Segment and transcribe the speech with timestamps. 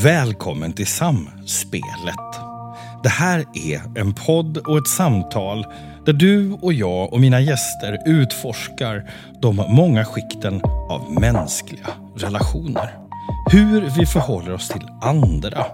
[0.00, 2.14] Välkommen till Samspelet.
[3.02, 5.66] Det här är en podd och ett samtal
[6.06, 9.10] där du och jag och mina gäster utforskar
[9.42, 10.60] de många skikten
[10.90, 11.86] av mänskliga
[12.16, 12.98] relationer.
[13.50, 15.66] Hur vi förhåller oss till andra,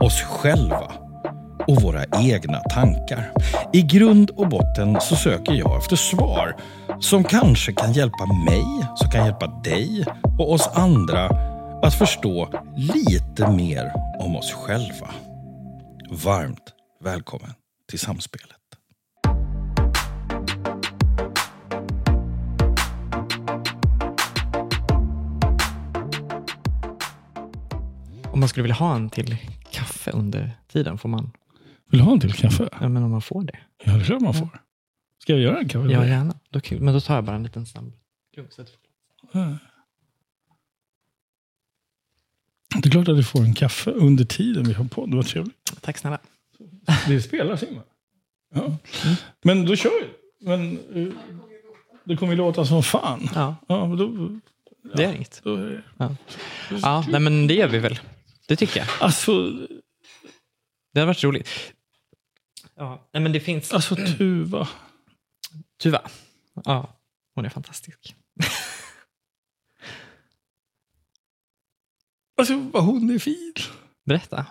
[0.00, 0.92] oss själva
[1.66, 3.32] och våra egna tankar.
[3.72, 6.56] I grund och botten så söker jag efter svar
[7.00, 8.64] som kanske kan hjälpa mig,
[8.96, 10.04] som kan hjälpa dig
[10.38, 11.53] och oss andra
[11.84, 15.14] att förstå lite mer om oss själva.
[16.10, 17.50] Varmt välkommen
[17.90, 18.50] till Samspelet.
[28.32, 29.36] Om man skulle vilja ha en till
[29.70, 31.30] kaffe under tiden, får man?
[31.90, 32.68] Vill du ha en till kaffe?
[32.80, 33.58] Ja, men om man får det.
[33.84, 34.48] Ja, det klart man får.
[35.22, 35.88] Ska jag göra en kaffe?
[35.92, 36.34] Ja, gärna.
[36.50, 37.92] Då, men då tar jag bara en liten snabb
[38.34, 38.52] klunk.
[38.52, 38.68] så att-
[39.32, 39.58] Ja.
[42.82, 45.06] Det är klart att du får en kaffe under tiden vi har på.
[45.06, 45.72] Det var trevligt.
[45.80, 46.18] Tack snälla.
[47.08, 47.82] Det spelar Simon.
[48.54, 48.76] Ja.
[49.44, 50.08] Men då kör vi.
[50.46, 51.12] Men eh,
[52.04, 53.28] det kommer ju låta som fan.
[53.34, 54.30] Ja, Ja, men då,
[54.94, 55.40] det är inget.
[55.44, 55.82] då är det.
[55.98, 56.16] Ja,
[56.82, 57.98] ja nej, men det gör vi väl.
[58.48, 58.88] Det tycker jag.
[59.00, 59.50] Alltså,
[60.94, 61.48] Det har varit roligt.
[62.76, 63.72] Ja, nej, men det finns...
[63.72, 64.68] alltså Tuva.
[65.82, 66.00] Tuva.
[66.64, 66.96] Ja,
[67.34, 68.14] hon är fantastisk.
[72.36, 73.54] Alltså hon är fin.
[74.06, 74.46] Berätta.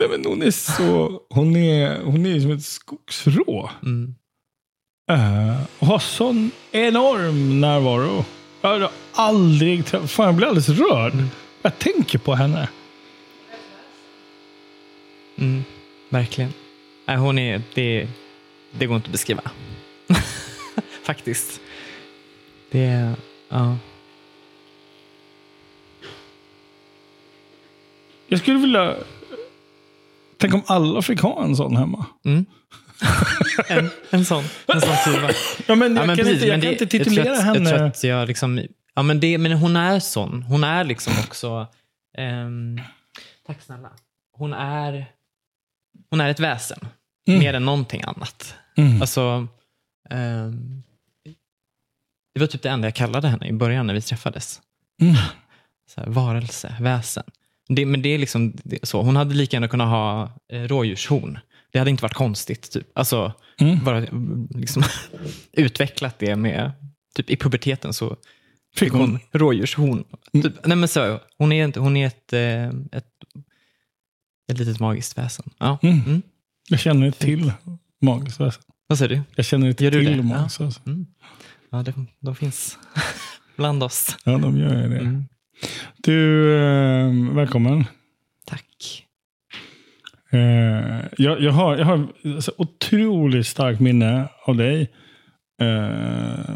[0.00, 1.20] Nej, men hon är så...
[1.30, 3.70] Hon är, hon är som ett skogsrå.
[3.82, 4.14] Mm.
[5.10, 8.24] Uh, och har sån enorm närvaro.
[8.60, 10.10] Jag har aldrig träffat...
[10.10, 11.12] Fan, jag blir alldeles rörd.
[11.62, 12.68] Jag tänker på henne.
[15.38, 15.64] Mm,
[16.08, 16.52] verkligen.
[17.06, 17.62] Nej, hon är...
[17.74, 18.08] Det,
[18.78, 19.50] det går inte att beskriva.
[21.02, 21.60] Faktiskt.
[22.70, 23.14] Det är...
[23.48, 23.76] Ja.
[28.28, 28.96] Jag skulle vilja...
[30.38, 32.06] Tänk om alla fick ha en sån hemma.
[32.24, 32.46] Mm.
[33.68, 34.44] en, en sån.
[34.66, 35.30] En sån Tuva.
[35.66, 37.32] Ja, men jag Ja, men kan, precis, inte, jag men kan det- inte jag titulera
[37.32, 37.70] att- henne...
[37.70, 38.62] Jag tror att jag liksom,
[38.94, 40.42] ja, men, det, men hon är sån.
[40.42, 41.66] Hon är liksom också...
[42.18, 42.80] ehm,
[43.46, 43.90] tack snälla.
[44.32, 45.06] Hon är,
[46.10, 46.78] hon är ett väsen.
[47.28, 47.40] Mm.
[47.40, 48.54] Mer än någonting annat.
[48.76, 49.00] Mm.
[49.00, 49.46] Alltså,
[50.10, 50.82] ehm,
[52.34, 54.60] det var typ det enda jag kallade henne i början när vi träffades.
[55.02, 55.14] Mm.
[55.94, 57.24] Så här, varelse, väsen.
[57.68, 59.02] Det, men det är liksom det, så.
[59.02, 61.38] Hon hade lika gärna kunnat ha eh, rådjurshorn.
[61.72, 62.70] Det hade inte varit konstigt.
[62.72, 62.86] Typ.
[62.94, 63.84] Alltså, Mm.
[63.84, 64.82] bara mm, liksom,
[65.52, 66.72] utvecklat det med,
[67.14, 68.16] typ i puberteten så
[68.76, 69.18] Fick hon hon...
[69.32, 70.04] rådjurshorn.
[70.32, 70.42] Mm.
[70.42, 72.66] Typ, nej men så, hon är, hon är ett, eh,
[72.98, 73.06] ett,
[74.52, 75.50] ett litet magiskt väsen.
[75.58, 75.78] Ja.
[75.82, 76.00] Mm.
[76.06, 76.22] Mm.
[76.68, 77.52] Jag känner till
[78.02, 78.62] magiskt väsen.
[78.86, 79.22] Vad säger du?
[79.36, 80.22] Jag känner inte Gör till det?
[80.22, 80.82] magiskt väsen.
[80.86, 81.06] Mm.
[81.70, 82.78] Ja, det, de finns
[83.56, 84.16] bland oss.
[84.24, 85.24] Ja, de gör det.
[85.96, 87.84] Du, eh, välkommen.
[88.46, 89.06] Tack.
[90.30, 92.08] Eh, jag, jag har, jag har
[92.40, 94.92] så otroligt starkt minne av dig.
[95.60, 96.50] Eh,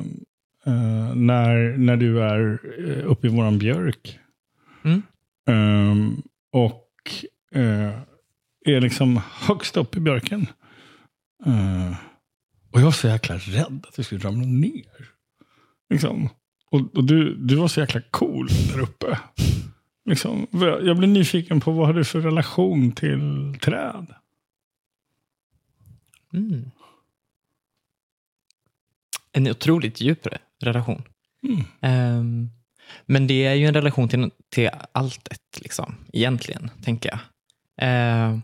[0.66, 2.58] eh, när, när du är
[2.88, 4.18] eh, uppe i våran björk.
[4.84, 5.02] Mm.
[5.48, 6.19] Eh,
[6.52, 6.90] och
[7.54, 7.92] eh,
[8.64, 10.46] är liksom högst upp i björken.
[12.72, 15.08] Och jag var så jäkla rädd att vi skulle ramla ner.
[15.90, 16.28] Liksom.
[16.72, 19.19] Och, och du, du var så jäkla cool där uppe.
[20.05, 24.15] Liksom, jag blir nyfiken på vad har du för relation till träd?
[26.32, 26.71] Mm.
[29.32, 30.27] En otroligt djup
[30.61, 31.03] relation.
[31.49, 31.65] Mm.
[31.81, 32.50] Ehm,
[33.06, 37.19] men det är ju en relation till, till alltet, liksom, egentligen, tänker jag.
[37.77, 38.43] Ehm,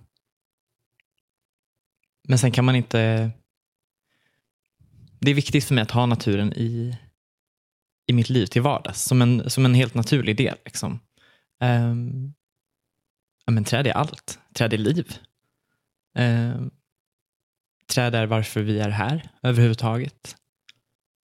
[2.29, 3.31] men sen kan man inte...
[5.21, 6.97] Det är viktigt för mig att ha naturen i,
[8.09, 10.57] i mitt liv till vardags, som en, som en helt naturlig del.
[10.65, 11.01] Liksom.
[11.61, 12.35] Ehm,
[13.47, 14.39] ja, men träd är allt.
[14.55, 15.19] Träd är liv.
[16.15, 16.71] Ehm,
[17.87, 20.37] träd är varför vi är här överhuvudtaget.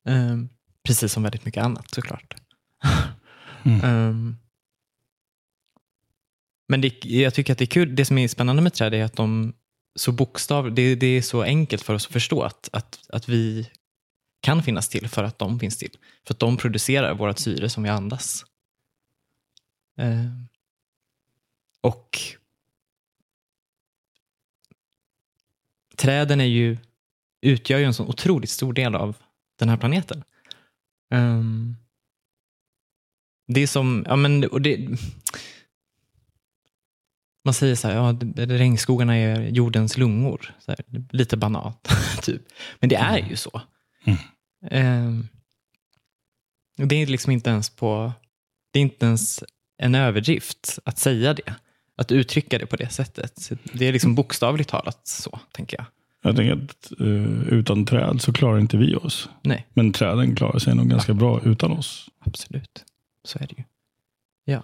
[0.09, 0.49] Ehm,
[0.83, 2.35] precis som väldigt mycket annat såklart.
[3.67, 3.81] Mm.
[3.85, 4.37] Ehm,
[6.69, 9.05] men det, jag tycker att det är kul, det som är spännande med träd är
[9.05, 9.55] att de
[9.95, 13.71] så bokstav, det, det är så enkelt för oss att förstå att, att, att vi
[14.45, 15.97] kan finnas till för att de finns till.
[16.27, 18.45] För att de producerar vårt syre som vi andas.
[19.99, 20.27] Eh.
[21.81, 22.19] och
[25.97, 26.79] träden är ju,
[27.41, 29.17] utgör ju en så otroligt stor del av
[29.59, 30.25] den här planeten.
[31.11, 31.77] Um,
[33.47, 34.89] det är som, ja men, och det,
[37.45, 40.55] man säger så här, ja, regnskogarna är jordens lungor.
[40.59, 41.89] Så här, lite banalt,
[42.23, 42.43] typ.
[42.81, 43.63] Men det är ju så.
[44.05, 44.19] Mm.
[44.71, 45.29] Ehm,
[46.77, 48.13] det är liksom inte ens på,
[48.73, 49.45] det är inte ens
[49.79, 51.55] en överdrift att säga det.
[51.97, 53.51] att uttrycka det på det sättet.
[53.73, 55.87] Det är liksom bokstavligt talat så, tänker jag.
[56.23, 59.29] Jag tänker att uh, utan träd så klarar inte vi oss.
[59.43, 59.67] Nej.
[59.75, 62.09] Men träden klarar sig nog ganska bra utan oss.
[62.27, 62.85] Absolut,
[63.25, 63.65] så är det ju.
[64.45, 64.63] Ja.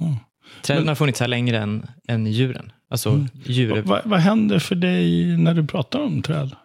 [0.00, 0.14] Mm.
[0.62, 2.72] Träden Men- har funnits här längre än, än djuren.
[2.88, 3.28] Alltså Mm.
[3.44, 3.82] djur.
[3.82, 6.56] Vad, vad händer för dig när du pratar om träd?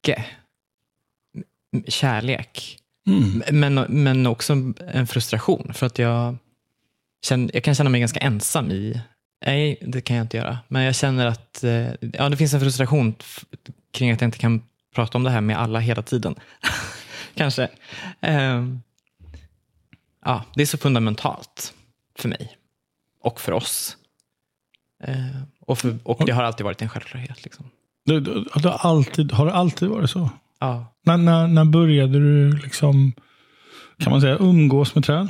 [0.00, 0.24] Mycket.
[1.88, 2.78] Kärlek.
[3.06, 3.42] Mm.
[3.74, 4.52] Men, men också
[4.92, 5.72] en frustration.
[5.74, 6.36] För att jag,
[7.22, 9.00] känner, jag kan känna mig ganska ensam i...
[9.46, 10.58] Nej, det kan jag inte göra.
[10.68, 13.14] Men jag känner att eh, ja, det finns en frustration
[13.92, 14.62] kring att jag inte kan
[14.94, 16.34] prata om det här med alla hela tiden.
[17.34, 17.68] Kanske.
[18.20, 18.82] Ehm,
[20.24, 21.74] ja, det är så fundamentalt
[22.18, 22.56] för mig.
[23.20, 23.96] Och för oss.
[25.04, 27.44] Ehm, och, för, och det har alltid varit en självklarhet.
[27.44, 27.70] Liksom.
[28.10, 30.30] Det, det, det har, alltid, har det alltid varit så?
[30.58, 30.86] Ja.
[31.02, 33.12] När, när, när började du liksom,
[33.98, 35.28] kan man säga, umgås med träd?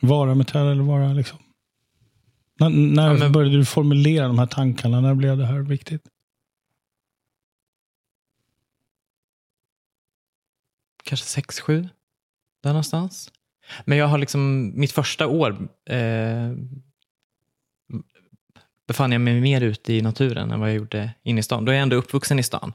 [0.00, 1.38] Vara med träd eller vara liksom?
[2.60, 5.00] När, när Ja, men- började du formulera de här tankarna?
[5.00, 6.02] När blev det här viktigt?
[11.04, 11.88] kanske sex, sju,
[12.62, 13.32] där någonstans.
[13.84, 16.50] Men jag har liksom, mitt första år eh,
[18.88, 21.64] befann jag mig mer ute i naturen än vad jag gjorde inne i stan.
[21.64, 22.72] Då är jag ändå uppvuxen i stan,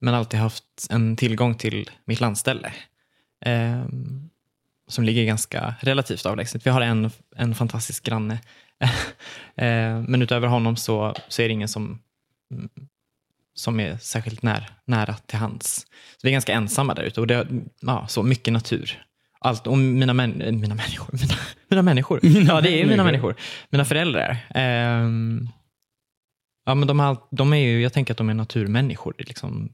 [0.00, 2.72] men alltid haft en tillgång till mitt landställe.
[3.44, 3.84] Eh,
[4.88, 6.66] som ligger ganska relativt avlägset.
[6.66, 8.38] Vi har en, en fantastisk granne.
[9.56, 11.98] eh, men utöver honom så, så är det ingen som,
[13.54, 15.74] som är särskilt när, nära till hands.
[16.16, 17.48] Så vi är ganska ensamma där ute och det är
[17.80, 19.04] ja, så mycket natur.
[19.44, 21.08] Allt, och mina, män, eh, mina människor.
[21.20, 21.34] Mina,
[21.68, 22.20] mina människor.
[22.22, 23.34] ja, det är mina människor.
[23.70, 24.36] Mina föräldrar.
[24.54, 25.48] Ehm,
[26.66, 29.14] ja, men de, har, de är ju, jag tänker att de är naturmänniskor.
[29.18, 29.72] Liksom,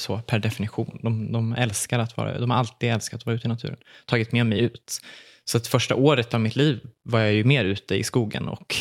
[0.00, 0.98] så per definition.
[1.02, 3.76] De, de älskar att vara, de har alltid älskat att vara ute i naturen.
[4.06, 5.00] Tagit med mig ut.
[5.44, 8.74] Så att första året av mitt liv var jag ju mer ute i skogen och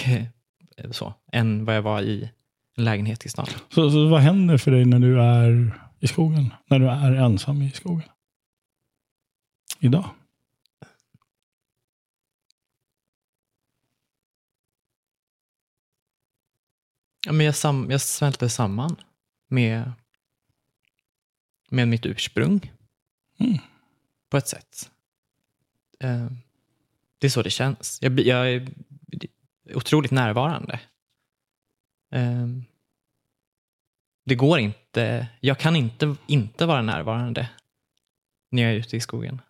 [0.78, 2.30] eh, så, än vad jag var i
[2.78, 3.48] en lägenhet i stan.
[3.70, 6.54] Så, så vad händer för dig när du är i skogen?
[6.70, 8.10] När du är ensam i skogen?
[9.80, 10.10] Idag?
[17.26, 18.96] Ja, men jag, sam, jag smälter samman
[19.48, 19.92] med,
[21.70, 22.72] med mitt ursprung.
[23.40, 23.58] Mm.
[24.30, 24.92] På ett sätt.
[26.00, 26.28] Eh,
[27.18, 28.00] det är så det känns.
[28.02, 28.68] Jag, blir- jag är
[29.76, 30.80] otroligt närvarande.
[32.12, 32.48] Eh,
[34.26, 35.28] det går inte.
[35.40, 37.50] Jag kan inte inte vara närvarande
[38.52, 39.42] när jag är ute i skogen.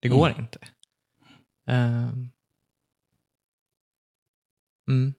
[0.00, 0.58] Det går inte.
[1.66, 2.08] Eh,
[4.88, 5.14] mm.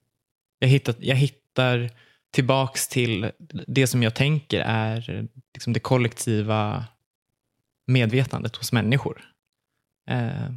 [0.60, 1.90] jag, hittar, jag hittar
[2.32, 3.32] tillbaks till
[3.68, 6.86] det som jag tänker är liksom det kollektiva
[7.86, 9.34] medvetandet hos människor.
[10.08, 10.52] Eh,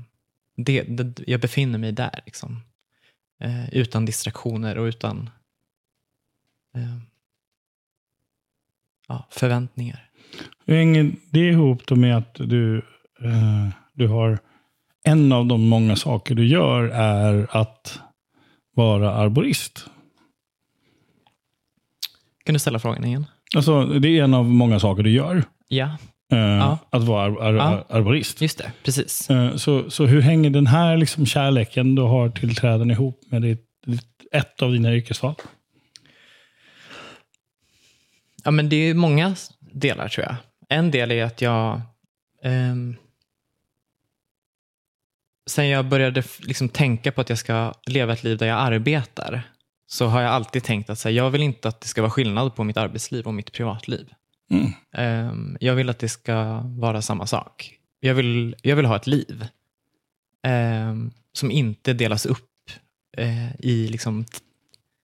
[0.57, 2.61] det, det, jag befinner mig där, liksom.
[3.41, 5.31] eh, utan distraktioner och utan
[6.75, 6.99] eh,
[9.09, 10.11] ja, förväntningar.
[10.67, 12.79] Hur hänger det ihop då med att du,
[13.21, 14.39] eh, du har
[15.05, 18.01] en av de många saker du gör är att
[18.75, 19.87] vara arborist?
[22.45, 23.27] Kan du ställa frågan igen?
[23.57, 25.45] Alltså, det är en av många saker du gör.
[25.69, 25.97] Ja,
[26.33, 26.79] Eh, Ja.
[26.91, 27.85] Att vara ar- ar- Ja.
[27.97, 28.41] arborist.
[28.41, 28.73] just det.
[28.85, 29.31] Precis.
[29.31, 33.43] Eh, så, så hur hänger den här liksom kärleken du har till träden ihop med
[33.43, 33.67] ditt,
[34.33, 35.35] ett av dina yrkesval?
[38.45, 40.37] Ja, men det är många delar tror jag.
[40.69, 41.81] En del är att jag...
[42.43, 42.97] ehm,
[45.47, 49.43] sen jag började liksom tänka på att jag ska leva ett liv där jag arbetar
[49.87, 52.11] så har jag alltid tänkt att så här, jag vill inte att det ska vara
[52.11, 54.13] skillnad på mitt arbetsliv och mitt privatliv.
[54.51, 54.73] Mm.
[54.93, 57.79] Ehm, jag vill att det ska vara samma sak.
[58.01, 59.47] Jag vill, jag vill ha ett liv
[60.43, 62.49] ehm, som inte delas upp
[63.17, 64.25] eh, i liksom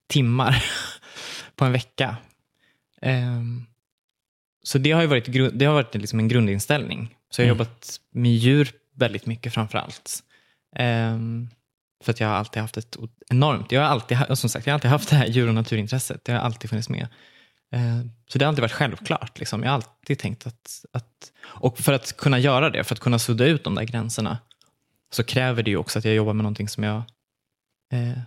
[0.08, 0.64] timmar
[1.56, 2.16] på en vecka.
[3.02, 3.66] Ehm,
[4.62, 7.14] så det har ju varit, det har varit liksom en grundinställning.
[7.30, 7.58] Så jag har Mm.
[7.58, 10.22] jobbat med djur väldigt mycket framför allt.
[10.78, 11.48] Ehm,
[12.04, 12.96] för att jag har alltid haft ett
[13.30, 16.24] enormt, jag har alltid, som sagt, jag har alltid haft det här djur och naturintresset.
[16.24, 17.08] Det har alltid funnits med.
[17.72, 19.38] Eh, Så det har alltid varit självklart.
[19.38, 19.62] Liksom.
[19.62, 21.32] Jag har alltid tänkt att, att...
[21.42, 24.38] Och för att kunna göra det, för att kunna sudda ut de där gränserna,
[25.10, 26.96] så kräver det ju också att jag jobbar med någonting som jag
[27.92, 28.18] eh,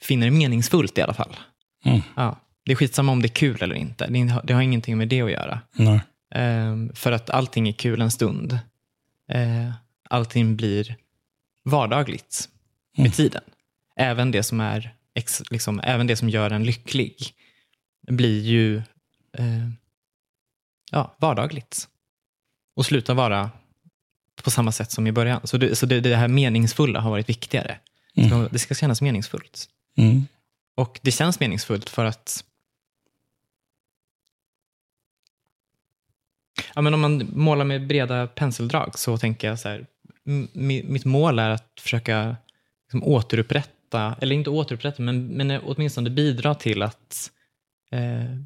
[0.00, 1.36] finner meningsfullt i alla fall.
[1.84, 2.00] Mm.
[2.16, 2.36] Ja.
[2.64, 4.06] Det är skitsamma om det är kul eller inte.
[4.06, 5.60] Det, har- det har ingenting med det att göra.
[6.34, 8.58] Eh, för att allting är kul en stund.
[9.32, 9.72] Eh,
[10.10, 10.96] allting blir
[11.62, 12.48] vardagligt
[12.96, 13.12] med Mm.
[13.12, 13.42] tiden.
[13.96, 14.94] Även det som är
[15.50, 17.34] liksom, även det som gör en lycklig
[18.08, 18.76] blir ju
[19.32, 19.68] eh,
[20.90, 21.88] ja, vardagligt.
[22.76, 23.50] Och slutar vara
[24.42, 25.40] på samma sätt som i början.
[25.44, 27.78] Så det, så det, det här meningsfulla har varit viktigare.
[28.14, 28.48] Mm.
[28.50, 29.68] Det ska kännas meningsfullt.
[29.96, 30.26] Mm.
[30.76, 32.44] Och det känns meningsfullt för att
[36.74, 39.86] ja, men om man målar med breda penseldrag så tänker jag så här,
[40.54, 42.36] mitt mål är att försöka
[42.86, 47.30] liksom återupprätta, eller inte återupprätta, men, men åtminstone bidra till att
[47.90, 48.36] eh,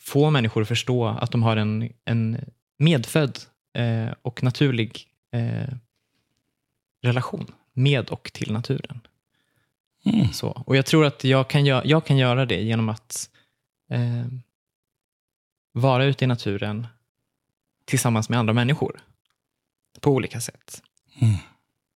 [0.00, 2.44] få människor att förstå att de har en, en
[2.78, 3.38] medfödd
[3.74, 5.74] eh, och naturlig eh,
[7.02, 9.00] relation med och till naturen.
[10.04, 10.32] Mm.
[10.32, 10.62] Så.
[10.66, 13.30] Och jag tror att jag kan, gö- jag kan göra det genom att
[13.90, 14.26] eh,
[15.72, 16.86] vara ute i naturen
[17.84, 19.00] tillsammans med andra människor
[20.00, 20.82] på olika sätt.
[21.20, 21.34] Mm.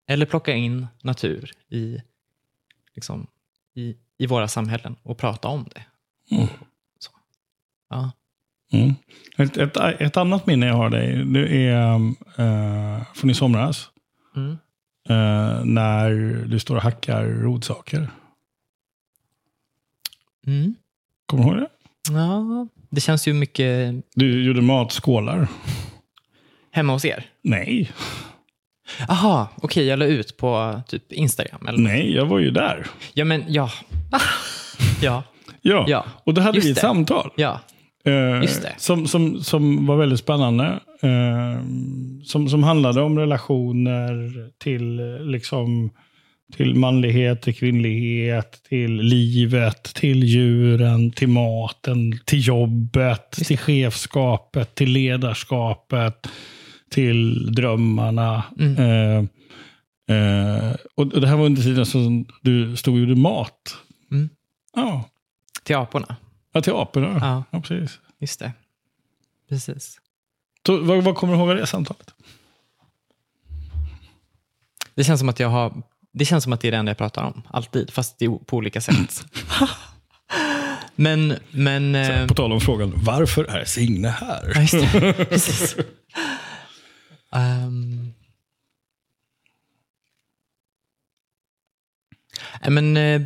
[0.08, 1.98] Eller plocka in natur i,
[2.96, 3.28] liksom,
[3.76, 5.84] i, i våra samhällen och prata om det.
[6.36, 6.48] Mm.
[7.00, 7.12] Så.
[7.90, 8.12] Ja.
[8.72, 8.94] Mm.
[9.38, 11.96] Ett, ett, ett annat minne jag har dig, det är
[12.40, 13.90] uh, från i somras.
[14.36, 14.52] Mm.
[15.10, 16.10] eh, när
[16.46, 18.10] du står och hackar rodsaker.
[20.48, 20.76] Mm.
[21.26, 21.70] Kommer du ihåg det?
[22.14, 25.48] Ja, det känns ju mycket Du gjorde matskålar.
[26.72, 27.26] hemma hos er.
[27.42, 27.92] Nej,
[29.10, 31.68] Aha, okej, jag la ut på typ Instagram.
[31.68, 31.78] Eller?
[31.78, 32.86] nej, jag var ju där.
[33.14, 33.72] Ja, men ja.
[35.02, 35.24] ja,
[35.62, 36.82] Ja, Ja, och då hade just vi ett det.
[36.82, 37.30] samtal.
[37.36, 37.60] ja.
[38.06, 38.74] Eh, Just det.
[38.78, 40.66] Som, som, som var väldigt spännande.
[41.02, 41.64] Eh,
[42.24, 44.32] som, som handlade om relationer
[44.64, 45.90] till, liksom,
[46.56, 54.90] till manlighet, till kvinnlighet, till livet, till djuren, till maten, till jobbet, till chefskapet, till
[54.92, 56.28] ledarskapet,
[56.90, 58.44] till drömmarna.
[58.60, 58.78] Mm.
[58.78, 59.18] Eh,
[60.18, 63.78] eh, och det här var under tiden som du stod och gjorde mat.
[64.12, 64.30] Mm.
[64.76, 65.10] Ja,
[65.64, 66.16] Till aporna.
[66.54, 67.18] ja till aporna.
[67.22, 67.44] Ja.
[67.52, 68.00] ja precis.
[68.20, 68.52] Just det.
[69.50, 70.00] Precis.
[70.66, 72.14] Så, vad, vad kommer du ihåg av det samtalet?
[74.96, 75.74] Det känns som att jag har
[76.14, 77.42] det känns som att det är det enda jag pratar om.
[77.50, 79.26] Alltid, fast på olika sätt.
[80.96, 81.96] men, men...
[81.96, 84.52] eh, På tal om frågan, varför är Signe här?
[84.56, 84.68] Ja,
[87.32, 87.46] Precis.
[87.46, 88.14] Ehm.
[92.62, 93.22] Nej, men, eh,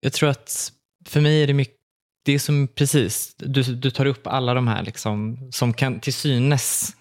[0.00, 0.72] jag tror att
[1.04, 1.74] för mig är det mycket,
[2.22, 6.14] det är som precis, du, du tar upp alla de här liksom, som kan till
[6.14, 6.96] synes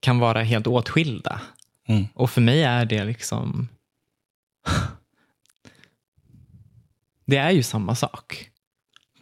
[0.00, 1.40] kan vara helt åtskilda.
[1.88, 2.04] Mm.
[2.14, 3.68] Och för mig är det liksom,
[7.24, 8.50] det är ju samma sak.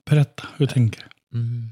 [0.04, 1.38] Berätta, hur tänker du?
[1.38, 1.70] Mm.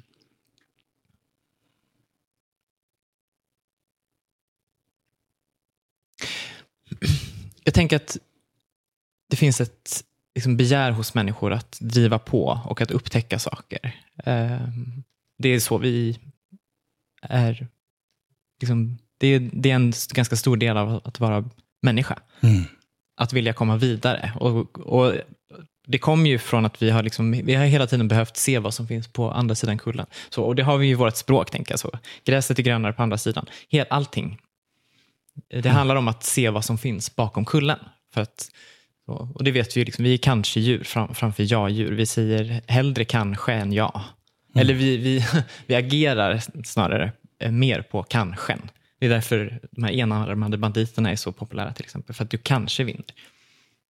[7.65, 8.17] Jag tänker att
[9.31, 13.95] det finns ett liksom, begär hos människor att driva på och att upptäcka saker.
[14.25, 15.03] Ehm,
[15.39, 16.19] Det är så vi
[17.23, 17.67] är.
[18.61, 21.45] Liksom, det, är det är en ganska stor del av att vara
[21.83, 22.63] människa Mm.
[23.17, 24.33] att vilja komma vidare.
[24.41, 25.15] Och, och
[25.87, 28.75] Det kommer ju från att vi har, liksom, vi har hela tiden behövt se vad
[28.75, 30.07] som finns på andra sidan kullen.
[30.31, 31.79] Så, och det har vi ju i vårt språk, tänker jag.
[31.81, 31.91] Så.
[32.25, 33.47] Gräset är grönare på andra sidan.
[33.71, 34.39] Helt, allting.
[35.63, 37.79] Det handlar om att se vad som finns bakom kullen.
[38.15, 38.51] För att,
[39.07, 41.93] och det vet vi ju, liksom, vi är kanske djur fram, framför ja-djur.
[41.93, 44.05] Vi säger hellre kanske än ja.
[44.55, 45.25] Eller vi, vi,
[45.67, 48.59] vi agerar snarare eh, mer på kanske.
[48.99, 52.15] Det är därför de här enarmade banditerna är så populära till exempel.
[52.15, 53.05] För att du kanske vinner.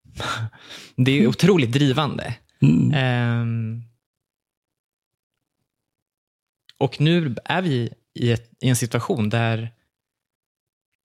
[0.97, 2.35] Det är otroligt drivande.
[2.63, 2.93] Mm.
[2.95, 3.83] Ehm,
[6.79, 9.71] och nu är vi i, ett, i en situation där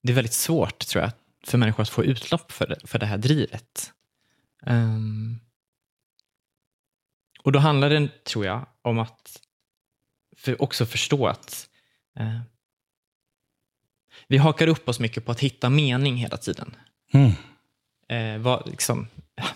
[0.05, 1.11] det är väldigt svårt, tror jag,
[1.43, 3.91] för människor att få utlopp för det, för det här drivet.
[4.65, 5.39] Ehm,
[7.43, 9.41] och då handlar det, tror jag, om att
[10.37, 11.69] för också förstå att
[12.19, 12.39] eh,
[14.27, 16.75] vi hakar upp oss mycket på att hitta mening hela tiden.
[17.13, 17.31] Mm.
[18.07, 19.07] Eh, vad, liksom,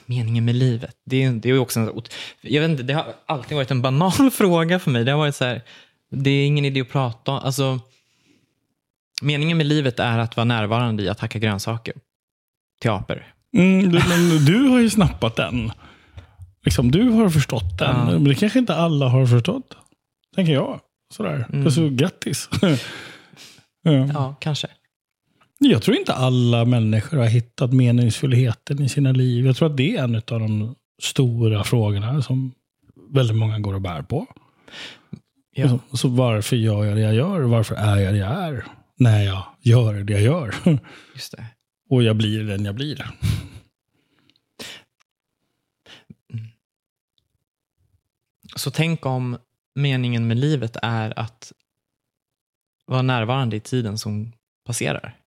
[0.05, 0.97] meningen med livet.
[1.05, 2.01] Det är, det är också en,
[2.41, 5.03] jag vet inte, det har alltid varit en banal fråga för mig.
[5.03, 5.61] Det har varit så här,
[6.09, 7.37] det är ingen idé att prata om.
[7.37, 7.79] Alltså,
[9.21, 11.93] meningen med livet är att vara närvarande i att hacka grönsaker
[12.81, 13.25] till apor.
[13.57, 15.71] Mm, du, men du har ju snappat den.
[16.65, 17.95] Liksom, du har förstått den.
[17.95, 18.05] Ja.
[18.05, 19.77] Men det kanske inte alla har förstått.
[20.35, 20.79] Tänker jag.
[21.13, 21.45] Sådär.
[21.53, 21.71] Mm.
[21.71, 22.49] Så grattis.
[23.83, 23.91] ja.
[24.13, 24.67] Ja, kanske.
[25.59, 29.45] Jag tror inte alla människor har hittat meningsfullheten i sina liv.
[29.45, 32.51] Jag tror att det är en av de stora frågorna som
[33.09, 34.27] väldigt många går och bär på.
[35.55, 35.63] Ja.
[35.63, 37.41] Liksom, Så varför gör jag det jag gör?
[37.41, 38.65] Varför är jag det jag är?
[38.99, 40.55] När jag gör det jag gör.
[41.13, 41.45] Just det.
[41.89, 43.11] Och jag blir den jag blir.
[48.55, 49.37] Så tänk om
[49.75, 51.51] meningen med livet är att
[52.85, 54.33] vara närvarande i tiden som
[54.65, 55.17] passerar.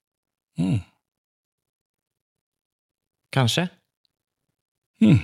[0.59, 0.79] Mm.
[3.31, 3.69] Kanske.
[5.01, 5.19] Mm.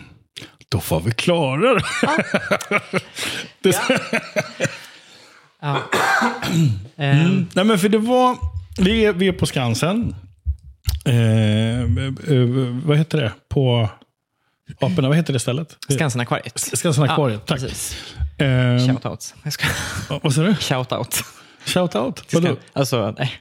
[0.69, 1.85] Då får vi klara det.
[3.61, 3.99] det Ja.
[6.53, 7.27] Mm.
[7.27, 8.37] Ehm, Nej, men för det var...
[8.79, 10.15] Vi är, vi är på Skansen.
[11.05, 11.87] Eh, eh,
[12.85, 13.33] vad heter det?
[13.49, 13.89] På
[14.81, 15.77] Aporna, vad heter det stället?
[15.89, 16.59] Skansen-akvariet.
[16.59, 17.61] Skansen-akvariet, tack.
[17.61, 18.15] Precis.
[18.39, 19.35] Eh, Shoutout.
[19.51, 19.67] Ska...
[20.23, 20.55] vad sa du?
[20.55, 21.25] Shoutout.
[21.65, 22.23] Shout-out?
[22.33, 22.57] Vadå?
[22.73, 23.33] Alltså, nej.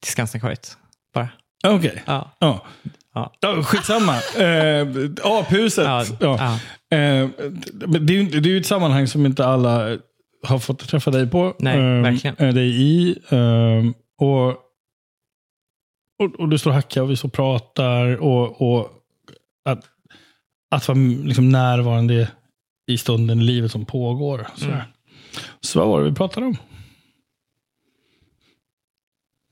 [0.00, 0.76] Till Skansen-akvariet.
[1.14, 1.28] Bara.
[1.64, 2.02] Okej.
[2.06, 2.36] Ja.
[2.38, 2.64] Ja.
[3.14, 3.32] Ja.
[3.40, 4.14] Ja, skitsamma.
[4.38, 4.86] Eh,
[5.22, 5.84] aphuset.
[5.84, 6.36] Ja, Ja.
[6.90, 6.96] ja.
[6.96, 7.28] Eh,
[8.00, 9.98] det, är det är ju ett sammanhang som inte alla
[10.44, 11.56] har fått träffa dig på.
[11.58, 12.36] Nej, Eh, verkligen.
[12.36, 13.18] eh, Dig i.
[13.30, 14.48] Eh, och,
[16.18, 18.16] och, och du står och hackar och vi står och pratar.
[18.16, 18.90] Och, och
[19.64, 19.84] att,
[20.70, 22.30] att vara liksom närvarande
[22.86, 24.46] i stunden i livet som pågår.
[24.56, 24.78] Så, Mm.
[25.60, 26.56] så vad var det vi pratade om?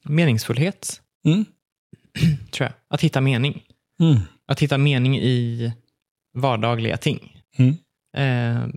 [0.04, 1.44] Meningsfullhet, Mm.
[2.50, 2.72] tror jag.
[2.88, 3.62] Att hitta mening.
[4.00, 4.16] Mm.
[4.46, 5.72] Att hitta mening i
[6.34, 7.42] vardagliga ting.
[7.56, 7.75] Mm.
[8.16, 8.68] Eh,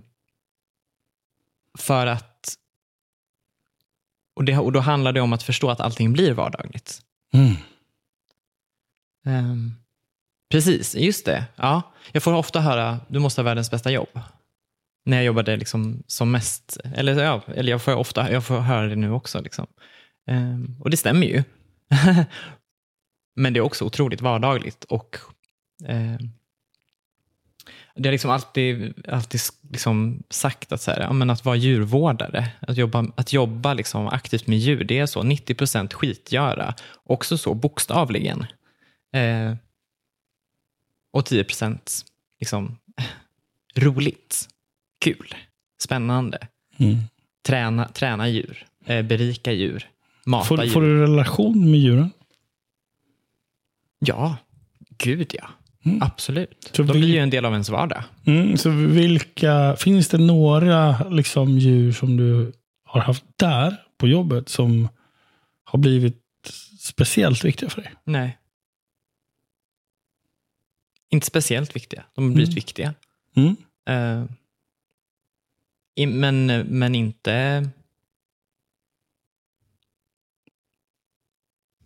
[1.78, 2.54] för att...
[4.36, 7.00] Och, det, och då handlar det om att förstå att allting blir vardagligt.
[7.34, 7.56] Mm.
[9.26, 9.72] Ehm,
[10.50, 11.44] precis, just det.
[11.56, 14.20] Ja, jag får ofta höra du måste ha världens bästa jobb.
[15.04, 16.78] När jag jobbade liksom som mest.
[16.94, 19.40] Eller, ja, eller jag får ofta jag får höra det nu också.
[19.40, 19.66] Liksom.
[20.26, 21.44] Ehm, och det stämmer ju.
[23.36, 24.84] Men det är också otroligt vardagligt.
[24.84, 25.16] Och
[25.84, 26.30] ehm,
[27.96, 32.48] Det har liksom alltid, alltid liksom sagt att, så här, ja, men att vara djurvårdare,
[32.60, 36.74] att jobba, att jobba liksom aktivt med djur, det är så 90% skitgöra.
[37.04, 38.46] Också så bokstavligen.
[39.12, 39.54] Eh,
[41.12, 42.04] och 10%
[42.40, 42.78] liksom
[43.76, 44.48] roligt,
[45.00, 45.34] kul,
[45.82, 46.48] spännande.
[46.78, 46.98] Mm.
[47.46, 49.90] Träna, träna djur, eh, berika djur,
[50.26, 50.72] mata Får, djur.
[50.72, 52.10] får du relation med djuren?
[53.98, 54.36] Ja,
[54.98, 55.48] gud ja.
[55.86, 56.02] Mm.
[56.02, 56.70] Absolut.
[56.72, 58.02] Så De vi- blir ju en del av ens vardag.
[58.26, 62.52] Mm, så vilka, finns det några liksom, djur som du
[62.84, 64.88] har haft där på jobbet som
[65.64, 66.22] har blivit
[66.80, 67.92] speciellt viktiga för dig?
[68.04, 68.38] Nej.
[71.10, 72.04] Inte speciellt viktiga.
[72.14, 72.54] De har blivit Mm.
[72.54, 72.94] viktiga.
[73.88, 74.24] Eh,
[75.94, 77.68] i- men, men inte...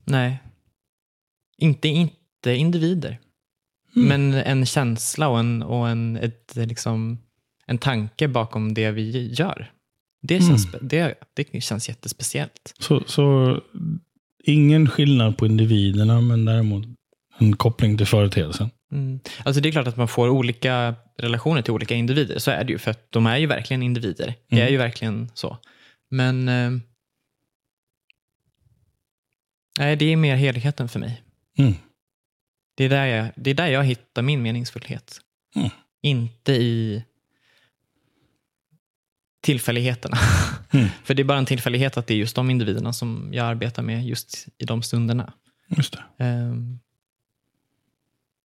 [0.04, 0.38] Nej.
[1.56, 3.18] Inte, inte individer.
[3.96, 4.08] Mm.
[4.08, 7.18] Men en känsla och en, och en, ett, liksom,
[7.66, 9.72] en tanke bakom det vi gör.
[10.22, 10.88] Det känns, Mm.
[10.88, 12.74] det, det känns jättespeciellt.
[12.78, 13.56] Så, så
[14.44, 16.84] ingen skillnad på individerna, men däremot
[17.38, 18.70] en koppling till företeelsen.
[18.92, 19.20] Mm.
[19.44, 22.38] Alltså det är klart att man får olika relationer till olika individer.
[22.38, 22.78] Så är det ju.
[22.78, 24.34] För att de är ju verkligen individer.
[24.48, 24.66] Det Mm.
[24.66, 25.58] är ju verkligen så.
[26.10, 26.70] Men eh,
[29.78, 31.22] nej, det är mer helheten för mig.
[31.58, 31.74] Mm.
[32.80, 35.20] Det är där jag, det är där jag hittar min meningsfullhet.
[35.56, 35.68] Mm.
[36.02, 37.04] Inte i
[39.42, 40.16] tillfälligheterna.
[40.72, 40.88] Mm.
[41.04, 43.82] För det är bara en tillfällighet att det är just de individerna som jag arbetar
[43.82, 45.32] med just i de stunderna.
[45.68, 46.24] Just det.
[46.24, 46.78] Ehm,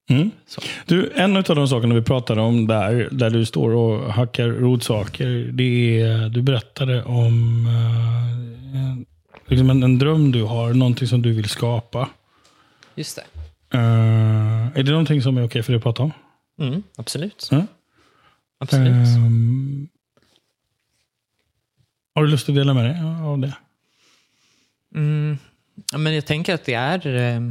[0.09, 0.31] Mm.
[0.47, 0.61] Så.
[0.85, 5.27] Du, en av de sakerna vi pratade om där, där du står och hackar rotsaker,
[5.53, 7.67] det är, du berättade om
[8.75, 9.05] en-
[9.45, 12.09] liksom en, en dröm du har, någonting som du vill skapa.
[12.95, 13.23] just det.
[13.73, 16.11] Eh, är det någonting som är okej för dig att prata om?
[16.59, 17.47] Mm, absolut.
[17.51, 17.65] Ja.
[18.57, 18.87] absolut.
[18.87, 19.89] Ehm,
[22.15, 23.57] har du lust att dela med dig av det?
[24.95, 25.37] Mm,
[25.97, 27.07] men jag tänker att det är...
[27.07, 27.41] Eh,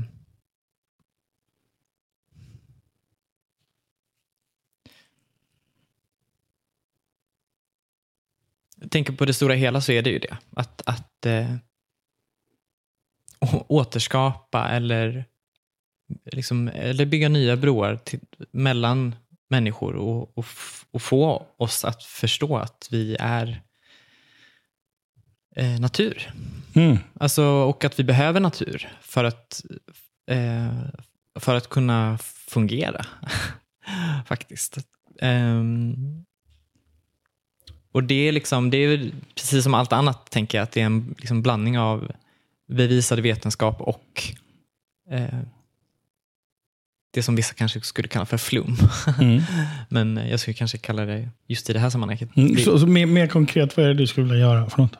[8.81, 10.39] jag tänker på det stora hela så är det ju det.
[10.57, 11.57] Att, att eh,
[13.69, 15.25] återskapa eller,
[16.33, 19.15] liksom, eller bygga nya broar till, mellan
[19.49, 20.47] människor och, och,
[20.91, 23.63] och få oss att förstå att vi är
[25.57, 26.33] eh, natur.
[26.75, 26.99] Mm.
[27.21, 29.65] Alltså, och att vi behöver natur för att,
[30.31, 30.79] eh,
[31.41, 33.07] för att kunna fungera.
[34.27, 34.79] Faktiskt.
[35.21, 36.25] Ehm,
[37.93, 40.87] och det är, liksom, det är precis som allt annat, tänker jag, att det är
[40.87, 42.13] en liksom blandning av
[42.67, 44.23] bevisad vetenskap och
[45.11, 45.41] eh,
[47.15, 48.77] det som vissa kanske skulle kalla för flum.
[49.21, 49.43] Mm.
[49.89, 52.37] Men jag skulle kanske kalla det just i det här sammanhanget.
[52.37, 52.57] Mm.
[52.57, 54.93] Så, så mer, mer konkret, vad är det du skulle vilja göra för något?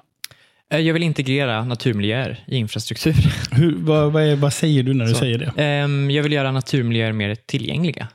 [0.73, 3.15] Eh, Jag vill integrera naturmiljöer i infrastruktur.
[3.51, 5.19] Hur, vad, vad, är, vad säger du när du Så.
[5.19, 5.63] säger det?
[5.63, 8.09] Ehm, Jag vill göra naturmiljöer mer tillgängliga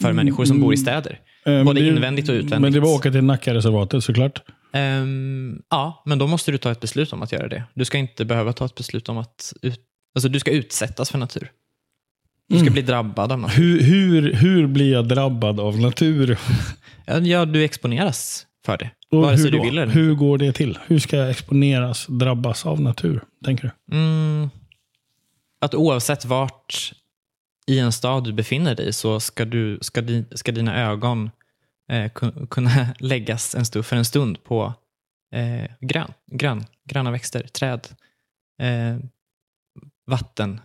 [0.00, 0.82] för Mm, människor som bor i mm.
[0.84, 1.20] städer.
[1.46, 2.60] Eh, Både det- invändigt och utvändigt.
[2.60, 4.42] Men det var åka till Nackareservatet såklart.
[4.72, 7.62] Ehm, ja, men då måste du ta ett beslut om att göra det.
[7.74, 9.80] Du ska inte behöva ta ett beslut om att ut,
[10.14, 11.50] Alltså du ska utsättas för natur.
[12.48, 12.72] Du ska Mm.
[12.72, 13.56] bli drabbad av natur.
[13.62, 16.38] Hur, hur, hur blir jag drabbad av natur?
[17.22, 18.90] Ja, du exponeras för det.
[19.10, 20.78] Och Vare sig du vill eller hur går det till?
[20.86, 23.24] Hur ska jag exponeras, drabbas av natur?
[23.44, 23.96] Tänker du?
[23.96, 24.50] Mm,
[25.60, 26.92] att oavsett vart
[27.66, 31.30] i en stad du befinner dig så ska, du, ska, di, ska dina ögon
[31.90, 34.74] eh, kun- kunna läggas en stund, för en stund på
[35.34, 37.88] eh, grön, grön, gröna växter, träd,
[38.62, 38.96] eh,
[40.06, 40.60] vatten.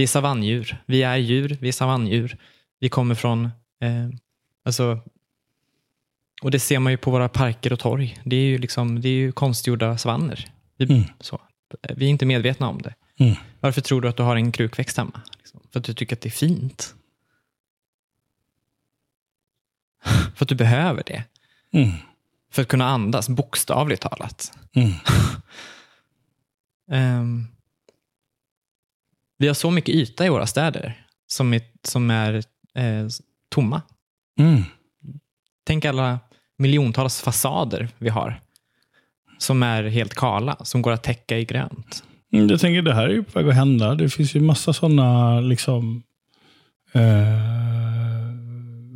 [0.00, 0.82] Vi är savanndjur.
[0.86, 2.36] Vi är djur, vi är savanndjur.
[2.78, 3.44] Vi kommer från,
[3.80, 4.08] eh,
[4.64, 5.00] alltså,
[6.42, 8.18] och det ser man ju på våra parker och torg.
[8.24, 10.52] Det är ju, liksom, det är ju konstgjorda savanner.
[10.76, 11.02] Vi, Mm.
[11.20, 11.40] så.
[11.96, 12.94] vi är inte medvetna om det.
[13.18, 13.34] Mm.
[13.60, 15.20] Varför tror du att du har en krukväxt hemma?
[15.38, 15.60] Liksom?
[15.72, 16.94] För att du tycker att det är fint.
[20.34, 21.24] För att du behöver det.
[21.72, 21.90] Mm.
[22.52, 24.52] För att kunna andas, bokstavligt talat.
[24.74, 24.92] Mm.
[29.40, 32.34] Vi har så mycket yta i våra städer som är, som är
[32.74, 33.06] eh,
[33.54, 33.82] tomma.
[34.38, 34.62] Mm.
[35.66, 36.18] Tänk alla
[36.58, 38.40] miljontals fasader vi har.
[39.38, 42.04] Som är helt kala, som går att täcka i grönt.
[42.32, 43.94] Mm, Jag tänker det här är ju på väg att hända.
[43.94, 46.02] Det finns ju massa sådana liksom
[46.92, 47.00] eh,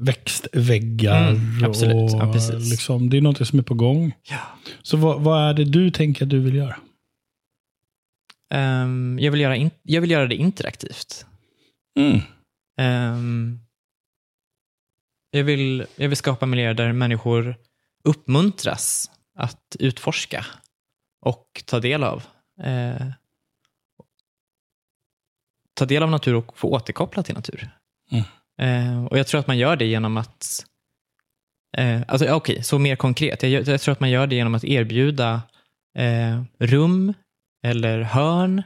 [0.04, 1.28] växtväggar.
[1.28, 2.14] Mm, absolut.
[2.14, 4.12] Och, Ja, liksom, det är något som är på gång.
[4.30, 4.38] Ja.
[4.82, 6.76] Så vad, vad är det du tänker att du vill göra?
[8.50, 11.26] Ehm, jag, vill göra in, jag vill göra det interaktivt.
[11.98, 12.20] Mm.
[12.80, 13.58] Ehm,
[15.30, 17.56] jag, vill, jag vill skapa miljöer där människor
[18.04, 20.46] uppmuntras att utforska
[21.20, 22.22] och ta del av
[22.62, 23.06] eh,
[25.74, 27.70] ta del av natur och få återkoppla till natur.
[28.10, 28.24] Mm.
[28.58, 30.66] Eh, och Jag tror att man gör det genom att
[31.76, 33.42] eh, alltså, Okej, så mer konkret.
[33.42, 35.42] Jag, jag tror att man gör det genom att erbjuda
[35.98, 37.14] eh, rum
[37.64, 38.62] eller hörn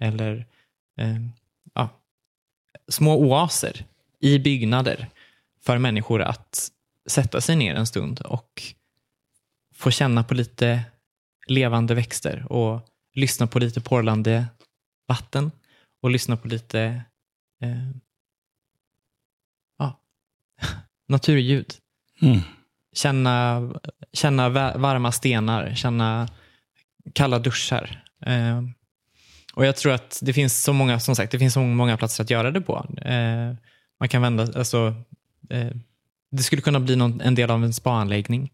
[0.00, 0.46] eller
[0.96, 1.16] eh,
[1.74, 1.88] ja,
[2.88, 3.84] små oaser
[4.20, 5.08] i byggnader
[5.60, 6.72] för människor att
[7.06, 8.62] sätta sig ner en stund och
[9.74, 10.84] få känna på lite
[11.46, 14.46] levande växter och lyssna på lite porlande
[15.08, 15.50] vatten
[16.02, 17.02] och lyssna på lite
[17.60, 17.90] eh,
[19.78, 20.00] ja,
[21.08, 21.74] naturljud.
[22.22, 22.40] Mm.
[22.94, 23.60] Känna,
[24.12, 26.28] känna va- varma stenar, känna
[27.12, 28.04] kalla duschar.
[28.26, 28.62] Eh,
[29.54, 32.24] och jag tror att det finns så många, som sagt, det finns så många platser
[32.24, 32.86] att göra det på.
[33.02, 33.54] Eh,
[34.00, 34.94] man kan vända, alltså,
[35.50, 35.70] eh,
[36.30, 38.50] det skulle kunna bli någon, en del av en spaanläggning.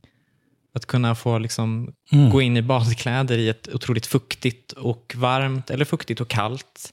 [0.74, 2.30] Att kunna få liksom Mm.
[2.30, 6.90] gå in i badkläder i ett otroligt fuktigt och varmt, eller fuktigt och kallt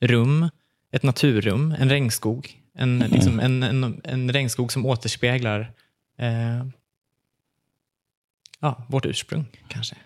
[0.00, 0.48] rum.
[0.92, 2.58] Ett naturrum, en regnskog.
[2.74, 5.72] En, liksom, en, en, en regnskog som återspeglar
[6.18, 6.66] eh,
[8.60, 9.96] ja, vårt ursprung kanske.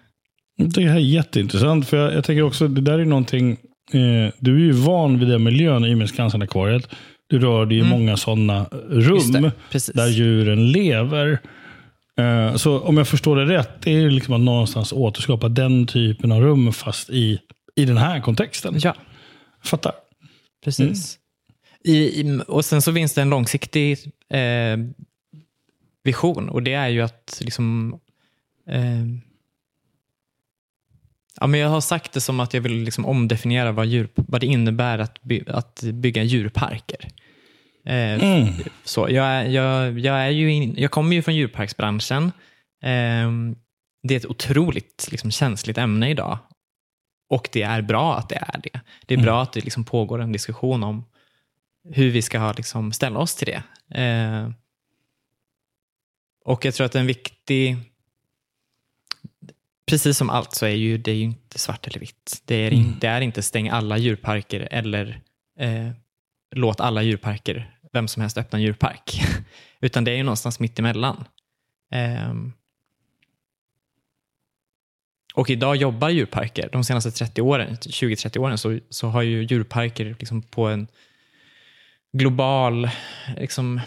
[0.57, 1.89] Det här är jätteintressant.
[1.89, 3.51] För jag, jag tänker också, det där är någonting,
[3.93, 6.89] eh, du är ju van vid den miljön i och med Skansen-akvariet.
[7.27, 9.01] Du rör dig i många sådana Mm.
[9.01, 11.39] Rum det, där djuren lever.
[12.19, 16.33] Eh, så om jag förstår det rätt, det är liksom att någonstans återskapa den typen
[16.33, 17.41] av rum fast i,
[17.77, 18.75] i den här kontexten.
[18.83, 18.95] Ja,
[19.65, 19.93] Fattar.
[20.65, 21.19] precis.
[21.85, 23.99] I, i, och sen så finns det en långsiktig
[24.31, 24.79] eh,
[26.05, 27.99] vision och det är ju att liksom
[28.71, 29.05] eh,
[31.41, 34.41] Ja, men jag har sagt det som att jag vill liksom omdefiniera vad, djur, vad
[34.41, 37.09] det innebär att, by, att bygga djurparker.
[37.85, 38.49] Eh, Mm.
[38.85, 42.25] så, jag, jag, jag, är ju in, jag kommer ju från djurparksbranschen.
[42.83, 43.31] Eh,
[44.03, 46.39] det är ett otroligt liksom, känsligt ämne idag.
[47.29, 48.81] Och det är bra att det är det.
[49.07, 51.05] Det är bra att det liksom pågår en diskussion om
[51.93, 53.63] hur vi ska ha, liksom, ställa oss till det.
[54.03, 54.51] Eh,
[56.45, 57.77] och jag tror att en viktig
[59.87, 62.43] precis som allt så är ju det är ju inte svart eller vitt.
[62.45, 65.21] Det är, in, det är inte stäng alla djurparker eller
[65.59, 65.91] eh,
[66.57, 69.21] låt alla djurparker, vem som helst öppna en djurpark.
[69.81, 71.25] Utan det är ju någonstans mitt emellan.
[71.93, 72.53] Ehm.
[75.35, 80.17] och idag jobbar djurparker, de senaste 30 åren, 20-30 åren, så, så har ju djurparker
[80.19, 80.89] liksom på en
[82.13, 82.91] global,
[83.37, 83.81] liksom,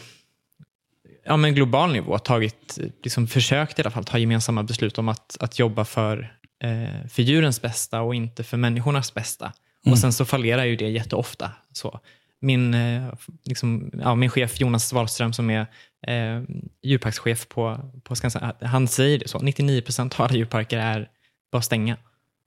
[1.23, 5.37] ja, men global nivå tagit, liksom försökt i alla fall ta gemensamma beslut om att,
[5.39, 9.53] att jobba för, eh, för djurens bästa och inte för människornas bästa.
[9.85, 11.51] Och sen så fallerar ju det jätteofta.
[11.73, 11.99] Så.
[12.41, 13.13] Min, eh,
[13.45, 15.67] liksom, ja, min chef Jonas Wahlström som är
[16.07, 16.41] eh,
[16.83, 19.39] djurparkschef på, på Skansen, han säger det så.
[19.39, 21.09] 99 procent av alla djurparker är
[21.51, 21.97] bara stänga.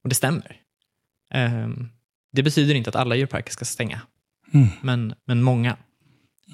[0.02, 0.56] Och det stämmer.
[1.34, 1.88] Ehm,
[2.32, 4.00] det betyder inte att alla djurparker ska stänga,
[4.54, 4.68] Mm.
[4.82, 5.76] men, men många.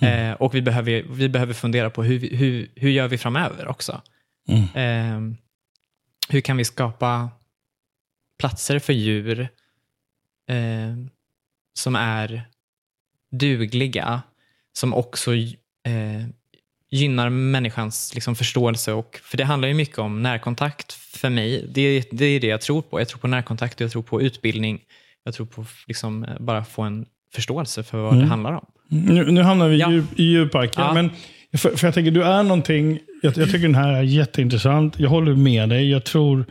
[0.02, 4.02] Eh, och vi behöver, vi behöver fundera på hur, hur, hur gör vi framöver också?
[4.48, 4.62] Mm.
[4.74, 5.36] Eh,
[6.28, 7.30] hur kan vi skapa
[8.38, 9.40] platser för djur
[10.48, 10.96] eh,
[11.74, 12.42] som är
[13.30, 14.22] dugliga,
[14.72, 16.26] som också eh,
[16.90, 18.92] gynnar människans liksom, förståelse.
[18.92, 21.66] Och, för det handlar ju mycket om närkontakt för mig.
[21.68, 23.00] Det, det är det jag tror på.
[23.00, 24.84] Jag tror på närkontakt och jag tror på utbildning.
[25.24, 28.20] Jag tror på liksom, bara få en förståelse för vad Mm.
[28.24, 28.66] det handlar om.
[28.90, 29.90] Nu, nu hamnar vi Ja.
[29.92, 30.82] djup, i djurparken.
[30.84, 30.94] Ja.
[30.94, 31.10] Men
[31.56, 34.98] för, för jag tänker, du är någonting, jag, jag tycker den här är jätteintressant.
[35.00, 35.90] Jag håller med dig.
[35.90, 36.44] Jag tror,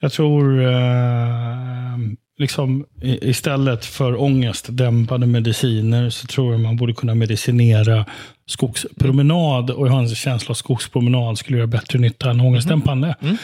[0.00, 0.70] jag tror eh,
[2.40, 8.04] liksom istället för ångestdämpande mediciner så tror jag man borde kunna medicinera
[8.46, 9.70] skogspromenad.
[9.70, 13.14] Och jag har en känsla att skogspromenad skulle göra bättre nytta än ångestdämpande.
[13.20, 13.36] Mm.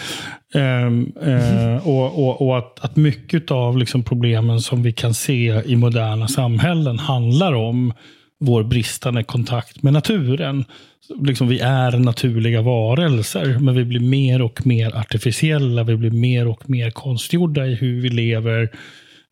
[0.55, 5.63] Ehm, eh, och och, och att, att mycket av liksom problemen som vi kan se
[5.67, 7.93] i moderna samhällen handlar om
[8.40, 10.64] vår bristande kontakt med naturen.
[11.25, 15.85] Liksom vi är naturliga varelser, men vi blir mer och mer artificiella.
[15.85, 18.70] Vi blir mer och mer konstgjorda i hur vi lever.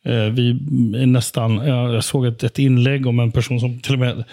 [0.04, 0.50] Eh, Vi
[0.96, 4.24] är nästan, ja, jag såg ett, ett inlägg om en person som till och med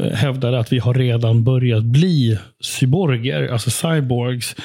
[0.00, 4.56] eh, hävdade att vi har redan börjat bli cyborger, alltså cyborgs,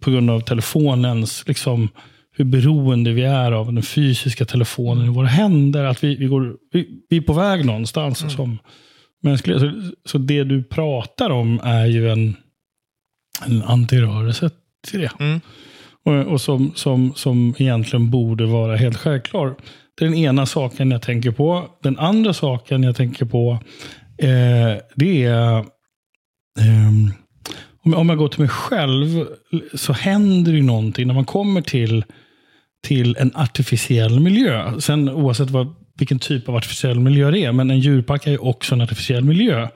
[0.00, 1.88] på grund av telefonens, liksom,
[2.32, 5.84] hur beroende vi är av den fysiska telefonen i våra händer.
[5.84, 8.58] Att vi, vi, går, vi, vi är på väg någonstans som
[9.22, 9.58] mänskliga.
[9.58, 9.72] Så,
[10.04, 12.36] så det du pratar om är ju en,
[13.46, 14.50] en antirörelse
[14.90, 15.10] till det.
[15.20, 15.40] Mm.
[16.04, 19.56] Och, och som, som, som egentligen borde vara helt självklar.
[19.98, 21.70] Det är den ena saken jag tänker på.
[21.82, 23.58] Den andra saken jag tänker på,
[24.18, 25.64] eh, det är
[26.60, 27.12] ehm,
[27.86, 29.26] om, om jag går till mig själv
[29.74, 32.04] så händer ju någonting när man kommer till,
[32.86, 34.80] till en artificiell miljö.
[34.80, 38.38] Sen oavsett vad, vilken typ av artificiell miljö det är, men en djurpark är ju
[38.38, 39.68] också en artificiell miljö.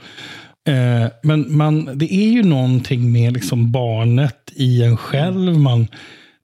[0.68, 5.58] Eh, men man, det är ju någonting med liksom barnet i en själv.
[5.58, 5.88] Man,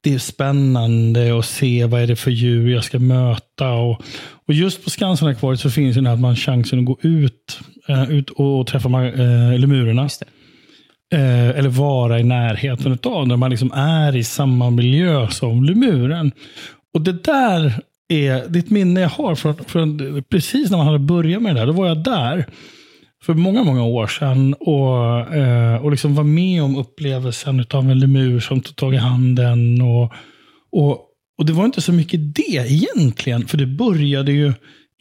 [0.01, 3.73] det är spännande att se vad är det för djur jag ska möta.
[3.73, 4.03] Och,
[4.49, 8.11] och just på Skansen-akvariet så finns det att man har chansen att gå ut, eh,
[8.11, 10.09] ut och träffa eh, lemurerna.
[11.13, 13.29] Eh, eller vara i närheten av.
[13.29, 16.33] När man liksom är i samma miljö som lemuren.
[16.95, 20.87] Och det där är, det är ett minne jag har från, från precis när man
[20.87, 21.67] hade börjat med det där.
[21.67, 22.47] Då var jag där
[23.23, 27.99] för många, många år sedan och, eh, och liksom var med om upplevelsen av en
[27.99, 29.83] lemur som tog tag i handen.
[29.83, 30.13] Och,
[30.73, 31.01] och,
[31.39, 34.53] och det var inte så mycket det egentligen, för det började ju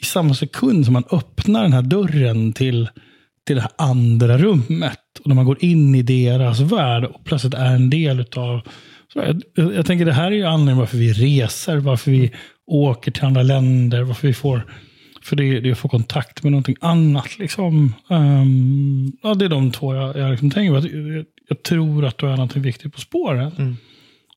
[0.02, 2.90] i samma sekund som man öppnar den här dörren till,
[3.48, 5.00] till det här andra rummet.
[5.20, 8.62] Och när man går in i deras värld och plötsligt är en del utav
[9.14, 12.32] så jag, jag, jag tänker det här är ju anledningen varför vi reser, varför vi
[12.68, 14.62] åker till andra länder, varför vi får
[15.22, 17.40] för det, det är att få kontakt med någonting annat.
[17.40, 17.94] Liksom.
[18.10, 20.88] Ehm, ja, det är de två jag, jag liksom tänker på.
[20.88, 23.52] Jag, jag tror att du är någonting viktigt på spåren.
[23.58, 23.76] Mm.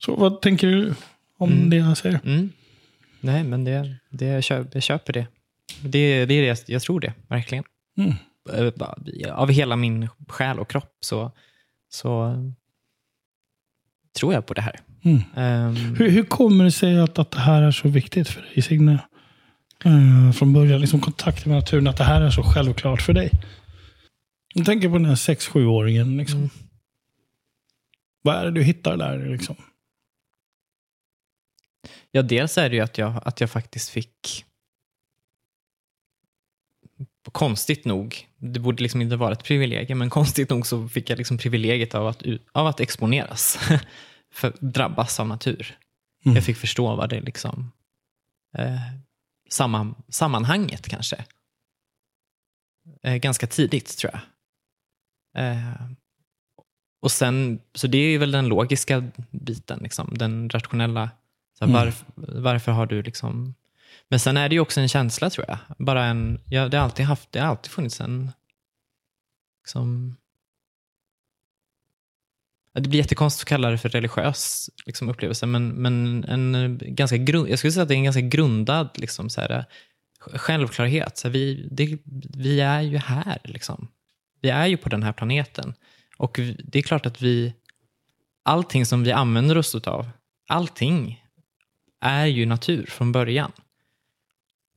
[0.01, 0.95] Så vad tänker du
[1.39, 1.71] om Mm.
[1.71, 2.21] det jag säger?
[2.25, 2.51] Mm.
[3.21, 5.27] Nej, men det, det, jag, köper, jag köper det.
[5.83, 7.65] Det, det är det jag, tror det, verkligen.
[7.99, 8.13] Mm.
[8.53, 11.33] Eh, Av hela min själ och kropp så,
[11.89, 12.35] så
[14.19, 14.81] tror jag på det här.
[15.03, 15.23] Mm.
[15.37, 18.63] Ehm, Hur, hur kommer det sig att, att det här är så viktigt för dig,
[18.63, 18.99] Signe?
[19.85, 23.31] Eh, från början, liksom kontakten med naturen, att det här är så självklart för dig.
[24.55, 26.17] Jag tänker på den här 6-7-åringen.
[26.17, 26.39] Liksom.
[26.39, 26.51] Mm.
[28.23, 29.29] Vad är det du hittar där?
[29.29, 29.57] Liksom?
[32.11, 34.45] Ja, dels är det ju att jag, att jag faktiskt fick
[37.33, 41.19] konstigt nog, det borde liksom inte vara ett privilegium, men konstigt nog så fick jag
[41.19, 43.59] liksom privilegiet av att, av att exponeras,
[44.39, 45.79] för, drabbas av natur.
[46.25, 46.37] Mm.
[46.37, 47.73] Jag fick förstå vad det liksom,
[48.59, 48.81] eh,
[49.51, 51.25] samman, sammanhanget kanske.
[53.03, 54.21] Eh, ganska tidigt tror jag.
[55.45, 55.75] Eh,
[57.01, 61.11] och sen, så det är ju väl den logiska biten, liksom, den rationella.
[61.59, 61.85] Så här, Mm.
[61.85, 62.05] varf,
[62.45, 63.55] varför har du liksom...
[64.09, 65.59] Men sen är det ju också en känsla tror jag.
[65.79, 68.31] Bara en, ja, det, har alltid haft, det har alltid funnits en...
[69.63, 70.17] Liksom,
[72.81, 77.17] det blir jättekonstigt att kalla det för religiös liksom, upplevelse, men, men en eh, ganska
[77.17, 79.65] grund, jag skulle säga att det är en ganska grundad liksom, så här, eh,
[80.19, 81.19] självklarhet.
[81.19, 81.99] Så här, vi, det,
[82.37, 83.39] vi är ju här.
[83.45, 83.89] Liksom.
[84.41, 85.75] Vi är ju på den här planeten.
[86.17, 87.55] Och vi, det är klart att vi,
[88.43, 90.11] allting som vi använder oss av,
[90.49, 91.25] allting
[92.01, 93.53] är ju natur från början.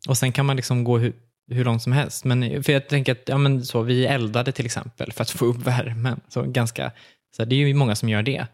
[0.07, 1.13] Och sen kan man liksom gå hur,
[1.47, 2.25] hur långt som helst.
[2.25, 5.45] Men, för jag tänker att ja, men så, vi eldade till exempel för att få
[5.45, 6.21] upp värmen.
[6.29, 6.91] Så ganska,
[7.35, 8.47] så här, det är ju många som gör det.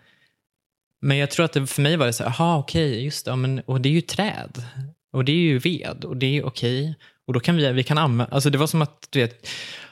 [1.02, 3.36] Men jag tror att det, för mig var det så här, aha, okej, just det,
[3.36, 4.64] men, och det är ju träd.
[5.12, 6.96] Och det är ju ved och det är okej.
[7.28, 9.48] Och då kan vi, vi kan använda, alltså det var som att, du vet,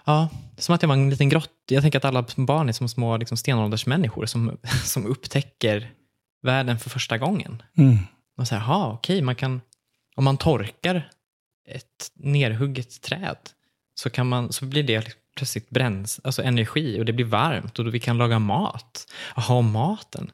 [0.05, 1.51] ja, som att jag var en liten grott.
[1.67, 5.91] Jag tänker att alla barn är som små liksom, stenåldersmänniskor som, som upptäcker
[6.41, 7.63] världen för första gången.
[7.77, 7.97] Mm.
[8.37, 9.61] Man säger, jaha, okej, man kan,
[10.15, 11.09] om man torkar
[11.67, 13.37] ett nerhugget träd
[13.95, 17.85] så, kan man, så blir det plötsligt bränns, alltså energi och det blir varmt och
[17.85, 19.07] då vi kan laga mat.
[19.35, 20.31] Jaha, maten.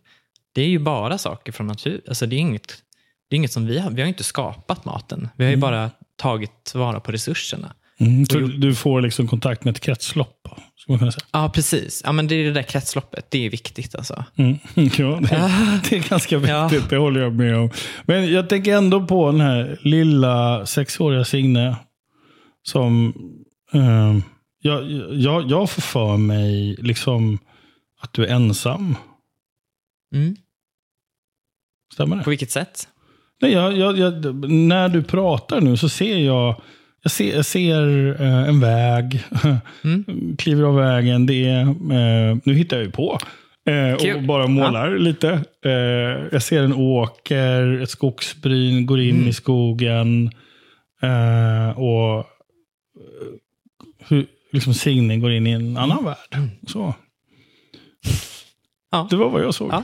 [0.53, 2.01] Det är ju bara saker från natur.
[2.07, 2.67] Alltså det är inget,
[3.29, 3.91] det är inget som vi har.
[3.91, 5.29] Vi har inte skapat maten.
[5.35, 7.73] Vi har ju bara tagit vara på resurserna.
[7.99, 11.25] Mm, så du får liksom kontakt med ett kretslopp, skulle man kunna säga.
[11.31, 12.01] Ja, precis.
[12.05, 13.25] Ja, men det är det där kretsloppet.
[13.31, 14.25] Det är viktigt alltså.
[14.35, 14.57] Mm.
[14.75, 16.69] Ja, det, det är ganska viktigt, Ja.
[16.89, 17.69] det håller jag med om.
[18.05, 21.75] Men jag tänker ändå på den här lilla sexåriga Signe.
[22.63, 23.13] Som
[23.73, 24.17] eh,
[24.61, 27.39] jag, jag, jag får för mig liksom
[28.01, 28.95] att du är ensam.
[30.15, 30.35] Mm.
[31.93, 32.23] Stämmer det?
[32.23, 32.87] På vilket sätt?
[33.41, 36.61] Nej, jag, jag, jag, när du pratar nu så ser jag
[37.03, 39.23] jag ser, jag ser eh, en väg,
[39.83, 40.35] Mm.
[40.37, 41.25] kliver av vägen.
[41.25, 43.17] Det är, eh, nu hittar jag ju på
[43.65, 44.25] eh, och Kul.
[44.27, 45.29] bara målar lite.
[45.65, 45.71] Eh,
[46.31, 49.27] jag ser en åker, ett skogsbryn, går in Mm.
[49.27, 50.31] i skogen.
[51.75, 52.25] Och
[54.07, 56.39] hur liksom Signe går in i en annan värld.
[56.67, 56.81] Så.
[56.81, 56.93] Mm.
[58.91, 59.07] Ja.
[59.09, 59.71] Det var vad jag såg.
[59.71, 59.83] Ja,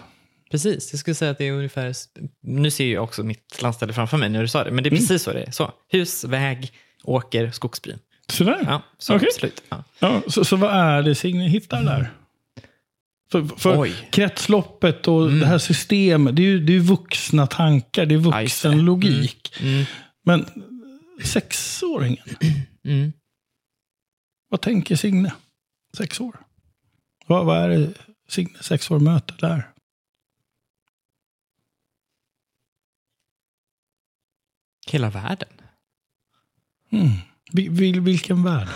[0.52, 0.94] precis.
[0.94, 1.94] Jag skulle säga att det är ungefär...
[2.42, 4.92] Nu ser jag också mitt landställe framför mig när du sa det, men det är
[4.92, 5.52] precis så det är.
[5.52, 5.72] Så.
[5.90, 6.72] Hus, väg,
[7.04, 8.00] åker, skogsbryn.
[8.30, 8.60] Sådär.
[8.66, 9.28] Ja, så Okej.
[9.32, 9.64] absolut.
[9.70, 9.84] Ja.
[10.00, 12.12] Ja, så, så vad är det Signe hittar där?
[13.32, 13.94] För, för Oj.
[14.12, 18.86] kretsloppet och det här systemet, det är ju det är vuxna tankar, det är vuxen
[18.86, 19.54] logik.
[19.62, 19.86] Mm.
[20.26, 20.46] Men
[21.24, 22.26] sexåringen,
[22.86, 23.14] Mm.
[24.48, 25.34] Vad tänker Signe?
[25.98, 26.40] Sex år.
[27.28, 27.94] Vad, vad är det
[28.28, 29.74] Signe, sex år, möter där?
[34.92, 35.50] Hela världen.
[36.92, 37.10] Mm.
[37.52, 38.68] Vil, vil, vilken värld?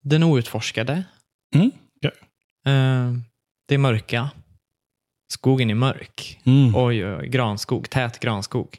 [0.00, 1.04] Den outforskade.
[1.54, 1.70] Mm.
[2.00, 2.10] Ja.
[2.70, 3.12] Eh,
[3.66, 4.30] det mörka.
[5.28, 6.40] Skogen är mörk.
[6.44, 6.76] Mm.
[6.76, 7.90] Oj, oj, oj, granskog.
[7.90, 8.78] Tät granskog.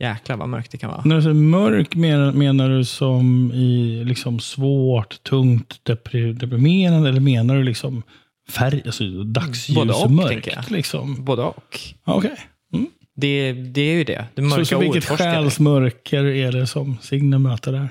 [0.00, 1.02] Jäklar vad mörkt det kan vara.
[1.04, 7.20] När du säger mörk menar, menar du som i liksom svårt, tungt, depri, deprimerande eller
[7.20, 8.02] menar du liksom
[8.50, 10.46] färg, alltså Både och, dagsljus och tänker mörkt?
[10.46, 10.70] jag.
[10.70, 11.24] Liksom?
[11.24, 11.80] Både och.
[12.04, 12.36] Okej.
[12.74, 12.86] Mm.
[13.16, 14.24] Det, det är ju det.
[14.34, 17.88] Det mörka Så, så vilket själsmörker är det som Signe möter där?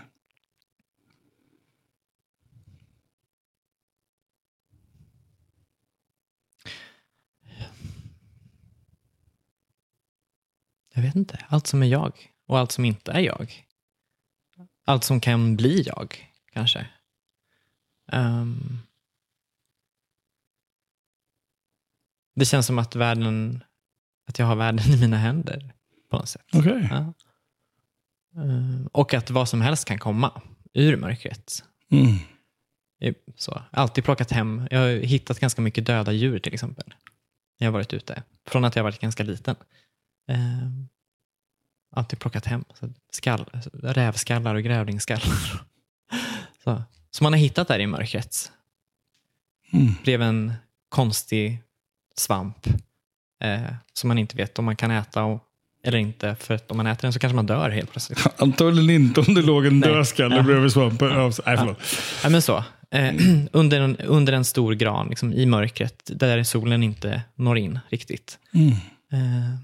[10.98, 11.46] Jag vet inte.
[11.48, 12.14] Allt som är jag
[12.48, 13.66] och allt som inte är jag.
[14.86, 16.88] Allt som kan bli jag, kanske.
[18.12, 18.80] Ehm.
[22.36, 23.64] det känns som att världen,
[24.28, 25.74] att jag har världen i mina händer
[26.10, 26.46] på något sätt.
[26.54, 26.88] Okej.
[26.92, 27.14] Ja.
[28.42, 30.42] Ehm, och att vad som helst kan komma
[30.74, 31.64] ur mörkret.
[31.92, 32.18] Mm.
[33.36, 33.62] Så.
[33.72, 34.68] Alltid plockat hem.
[34.72, 36.94] Jag har hittat ganska mycket döda djur till exempel.
[37.60, 38.24] När jag har varit ute.
[38.46, 39.56] Från att jag varit ganska liten.
[40.28, 40.68] Eh,
[41.96, 42.64] alltid plockat hem.
[42.80, 45.38] Så skall, rävskallar och grävlingsskallar.
[46.64, 46.84] Så.
[47.12, 48.52] Som man har hittat där i mörkret.
[49.74, 49.94] Mm.
[50.04, 50.54] Blev en
[50.90, 51.64] konstig
[52.16, 52.68] svamp.
[53.44, 53.62] Eh,
[53.94, 55.44] som man inte vet om man kan äta och,
[55.84, 56.36] eller inte.
[56.36, 58.28] För att om man äter den så kanske man dör helt plötsligt.
[58.42, 60.44] Antagligen inte om det låg en dödskalle Ja.
[60.44, 61.08] bredvid svampen.
[61.08, 61.32] Ja.
[61.46, 61.78] Nej, förlåt.
[62.24, 62.64] Ja, men så.
[62.92, 63.16] Eh,
[63.52, 68.40] under, en, under en stor gran liksom, i mörkret där solen inte når in riktigt.
[68.54, 68.72] Mm.
[69.12, 69.56] Eh,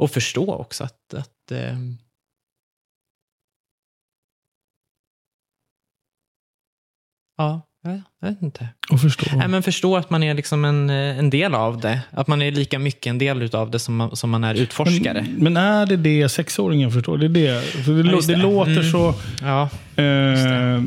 [0.00, 1.76] och förstå också att, att eh,
[7.36, 7.60] Ja,
[8.20, 8.68] jag vet inte.
[8.92, 9.36] Och förstå.
[9.36, 12.00] Nej, men förstå att man är liksom en, eh, en del av det.
[12.10, 15.26] Att man är lika mycket en del av det som man, som man är utforskare.
[15.28, 17.18] Men, men är det det sexåringen förstår?
[17.18, 17.60] Det, är det.
[17.62, 18.32] För det, Ja, det.
[18.34, 18.36] det.
[18.42, 18.90] låter Mm.
[18.92, 19.62] så Ja,
[20.02, 20.82] eh,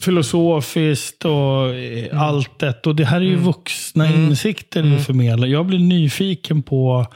[0.00, 2.86] filosofiskt och eh, alltet.
[2.86, 3.44] Och det här är ju Mm.
[3.44, 4.24] vuxna Mm.
[4.24, 5.00] insikter du Mm.
[5.00, 5.46] förmedlar.
[5.48, 7.06] Jag blir nyfiken på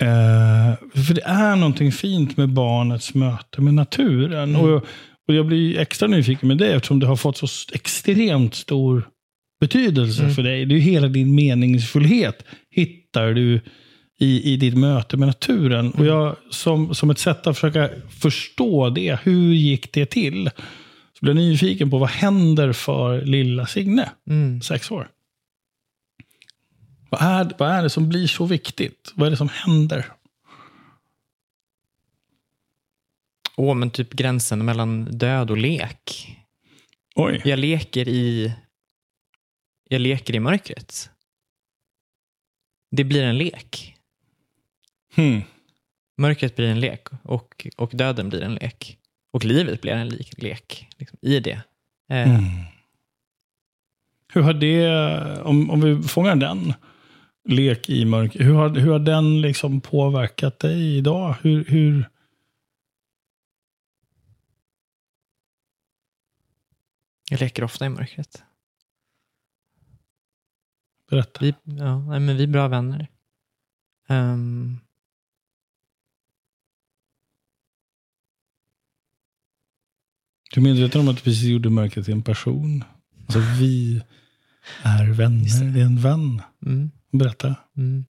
[0.00, 4.56] eh, för det är någonting fint med barnets möte med naturen.
[4.56, 4.60] Mm.
[4.60, 4.84] Och,
[5.28, 9.08] och jag blir extra nyfiken med det eftersom det har fått så extremt stor
[9.60, 10.34] betydelse Mm.
[10.34, 10.66] för dig.
[10.66, 13.60] Det är ju hela din meningsfullhet hittar du
[14.18, 15.90] i, i ditt möte med naturen.
[15.90, 17.90] Och jag, som, som ett sätt att försöka
[18.20, 20.50] förstå det, hur gick det till?
[21.18, 24.60] Så blir jag nyfiken på vad händer för lilla Signe, mm.
[24.62, 25.08] sex år?
[27.08, 29.12] Vad är, vad är det som blir så viktigt?
[29.14, 30.12] Vad är det som händer?
[33.56, 36.36] Åh, men typ gränsen mellan död och lek.
[37.14, 37.42] Oj.
[37.44, 38.54] Jag leker i
[39.88, 41.10] jag leker i mörkret.
[42.90, 43.94] Det blir en lek.
[45.14, 45.42] Hmm.
[46.16, 48.98] Mörkret blir en lek och, och döden blir en lek.
[49.30, 51.62] Och livet blir en lik, lek liksom, i det.
[52.10, 52.64] Eh, Mm.
[54.32, 56.74] Hur har det, om, om vi fångar den,
[57.44, 58.44] lek i mörker.
[58.44, 61.36] Hur har, hur har den liksom påverkat dig idag?
[61.42, 62.10] Hur, hur...
[67.30, 68.42] Jag leker ofta i mörkret.
[71.10, 71.40] Berätta.
[71.40, 73.08] Vi, ja, nej, men vi är bra vänner.
[74.08, 74.80] Um...
[80.54, 82.84] Du är medveten om att du precis gjorde mörkret till en person?
[83.20, 84.02] Alltså vi
[84.82, 85.72] är vänner.
[85.74, 86.42] Det är en vän.
[86.66, 87.54] mm, Berätta.
[87.76, 88.04] mm.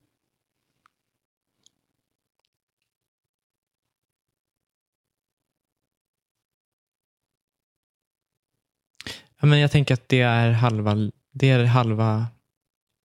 [9.42, 10.96] Ja, men jag tänker att det är halva,
[11.32, 12.28] det är halva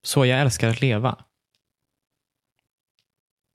[0.02, 1.24] så jag älskar att leva.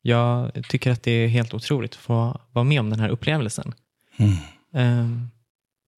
[0.02, 3.74] Jag tycker att det är helt otroligt att få vara med om den här upplevelsen.
[4.18, 4.36] Mm.
[4.74, 5.30] Ehm,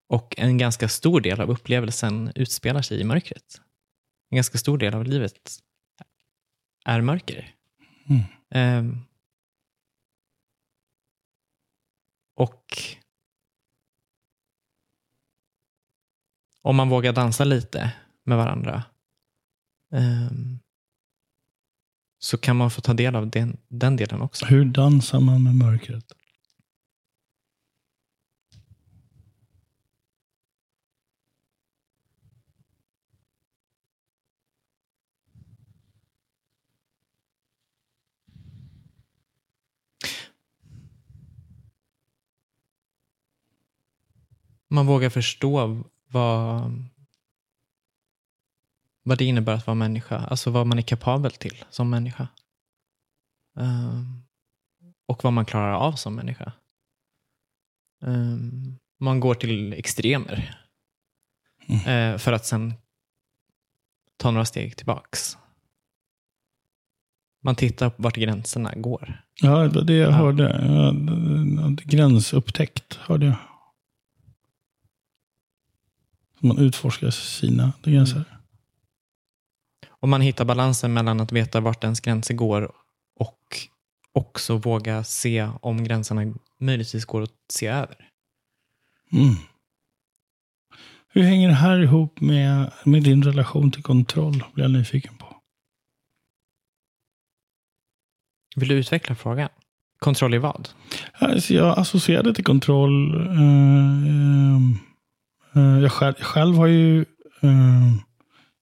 [0.07, 3.61] och en ganska stor del av upplevelsen utspelar sig i mörkret.
[4.31, 5.59] En ganska stor del av livet
[6.85, 7.55] är mörker.
[8.09, 8.23] Mm.
[8.49, 8.97] Ehm,
[12.35, 12.65] och
[16.61, 18.83] om man vågar dansa lite med varandra
[19.91, 20.59] ehm,
[22.19, 24.45] så kan man få ta del av den, den delen också.
[24.45, 26.11] Hur dansar man med mörkret?
[44.71, 46.71] Man vågar förstå vad,
[49.03, 50.17] vad det innebär att vara människa.
[50.17, 52.27] Alltså vad man är kapabel till som människa.
[53.59, 54.23] Ehm,
[55.05, 56.51] och vad man klarar av som människa.
[58.05, 60.57] Ehm, man går till extremer.
[61.85, 62.73] eh, för att sen
[64.17, 65.37] ta några steg tillbaks.
[67.43, 69.21] Man tittar på vart gränserna går.
[69.41, 70.15] Ja, det var det jag Ja.
[70.15, 70.61] hörde.
[71.85, 73.35] Gränsupptäckt hörde jag.
[76.43, 78.23] Man utforskar sina gränser.
[79.89, 82.71] Och man hittar balansen mellan att veta vart ens gränser går
[83.19, 83.57] och
[84.13, 87.95] också våga se om gränserna möjligtvis går att se över.
[89.11, 89.35] Mm.
[91.13, 94.43] Hur hänger det här ihop med, med din relation till kontroll?
[94.53, 95.35] Blir jag nyfiken på.
[98.55, 99.49] Vill du utveckla frågan?
[99.99, 100.69] Kontroll i vad?
[101.13, 103.27] Alltså, jag associerade till kontroll.
[103.27, 104.90] eh, eh,
[105.55, 107.05] Eh, jag själv, själv har ju
[107.43, 107.93] uh,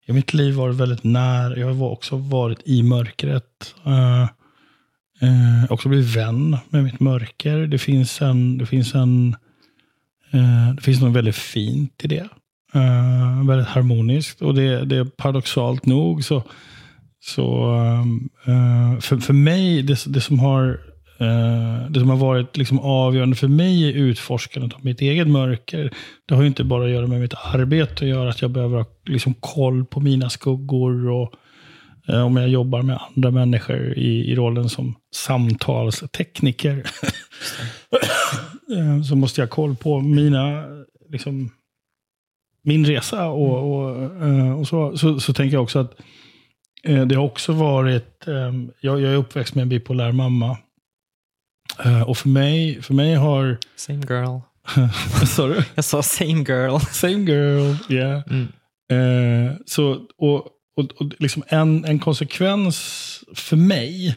[0.05, 1.57] i mitt liv varit väldigt nära.
[1.57, 3.75] Jag har också varit i mörkret.
[3.87, 4.27] Uh,
[5.23, 7.57] uh, också blivit vän med mitt mörker.
[7.57, 9.35] Det finns en, det finns en,
[10.75, 12.29] det finns något väldigt fint i det.
[13.47, 14.41] Väldigt harmoniskt.
[14.41, 16.43] Och det, det är paradoxalt nog så,
[17.19, 17.73] så
[19.01, 20.79] för, för mig, det, det som har
[21.89, 25.93] det som har varit liksom avgörande för mig i utforskandet av mitt eget mörker,
[26.25, 28.77] det har ju inte bara att göra med mitt arbete att göra, att jag behöver
[28.77, 31.33] ha liksom koll på mina skuggor och
[32.07, 36.77] eh, om jag jobbar med andra människor i, i rollen som samtalstekniker.
[38.77, 40.63] eh, så måste jag ha koll på mina,
[41.09, 41.51] liksom,
[42.61, 45.95] min resa och, och, eh, och så, så, så tänker jag också att
[46.83, 50.57] eh, det har också varit, eh, jag, jag är uppväxt med en bipolär mamma.
[51.85, 53.57] Eh, och för mig, för mig har...
[53.75, 54.39] Same girl.
[55.27, 55.63] Sa du?
[55.75, 56.79] Jag sa same girl.
[56.91, 58.21] Same girl, yeah.
[58.29, 58.47] Mm.
[58.91, 60.47] Eh, så, och,
[60.77, 62.75] och, och liksom en, en konsekvens
[63.35, 64.15] för mig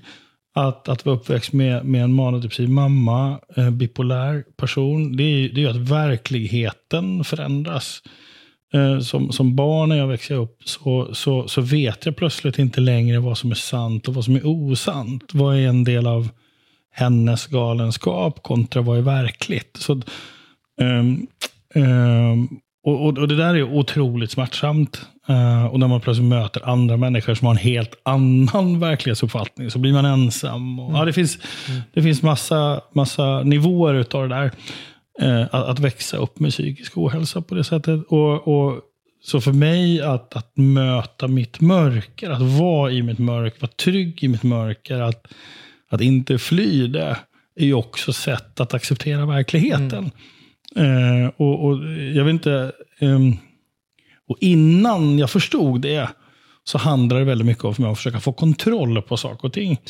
[0.55, 5.65] att, att vara uppväxt med, med en manodepressiv mamma, eh, bipolär person, det är, det
[5.65, 8.03] är att verkligheten förändras.
[8.75, 12.81] Eh, som, som barn när jag växer upp så, så, så vet jag plötsligt inte
[12.81, 15.25] längre vad som är sant och vad som är osant.
[15.33, 16.29] Vad är en del av
[16.93, 19.77] hennes galenskap kontra vad är verkligt.
[19.81, 19.93] Så,
[20.81, 21.27] um,
[21.75, 25.07] um, och, och, och det där är otroligt smärtsamt.
[25.31, 29.79] Uh, och när man plötsligt möter andra människor som har en helt annan verklighetsuppfattning så
[29.79, 30.81] blir man ensam.
[30.81, 31.39] Och, ja, det finns,
[31.93, 34.51] det finns massa, massa nivåer utav det där.
[35.23, 38.01] Uh, att, att växa upp med psykisk ohälsa på det sättet.
[38.09, 38.81] Och, och,
[39.25, 44.25] så för mig att, att möta mitt mörker, att vara i mitt mörker, vara trygg
[44.25, 45.27] i mitt mörker, att,
[45.93, 47.17] att inte fly det,
[47.57, 50.11] är ju också sätt att acceptera verkligheten.
[50.77, 51.79] Eh, och, och
[52.15, 53.37] jag vet inte, ehm,
[54.29, 56.09] och innan jag förstod det
[56.65, 59.53] så handlar det väldigt mycket om för mig att försöka få kontroll på saker och
[59.53, 59.81] ting.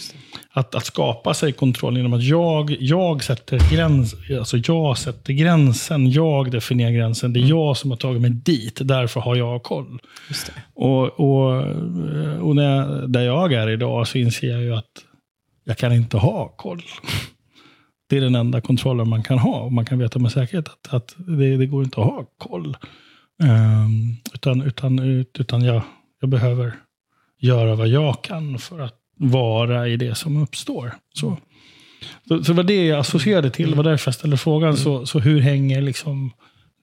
[0.51, 6.11] Att, att skapa sig kontroll genom att jag, jag, sätter gräns, alltså jag sätter gränsen,
[6.11, 7.33] jag definierar gränsen.
[7.33, 9.99] Det är jag som har tagit mig dit, därför har jag koll.
[10.75, 11.63] Och, och,
[12.41, 15.05] och när jag, där jag är idag så inser jag ju att
[15.65, 16.83] jag kan inte ha koll.
[18.09, 19.61] Det är den enda kontrollen man kan ha.
[19.61, 22.77] Och man kan veta med säkerhet att, att det, det går inte att ha koll.
[23.43, 24.99] Um, utan utan,
[25.39, 25.83] utan jag,
[26.21, 26.75] jag behöver
[27.39, 30.95] göra vad jag kan för att vara i det som uppstår.
[31.15, 31.37] Så,
[32.29, 33.71] så, så det var det jag associerade till.
[33.71, 34.77] Det var därför jag ställde frågan.
[34.77, 36.33] Så, så hur hänger liksom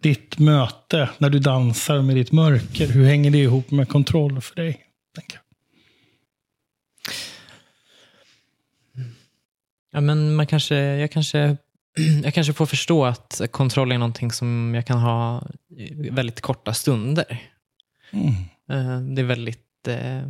[0.02, 2.88] ditt möte när du dansar med ditt mörker?
[2.88, 4.82] Hur hänger det ihop med kontroll för dig?
[5.16, 5.44] Tänker jag.
[9.92, 11.58] Ja, men man kanske, jag, kanske,
[12.24, 16.74] jag kanske får förstå att kontroll är någonting som jag kan ha i väldigt korta
[16.74, 17.50] stunder.
[18.12, 18.34] Mm.
[18.70, 20.24] Eh, Det är väldigt, eh,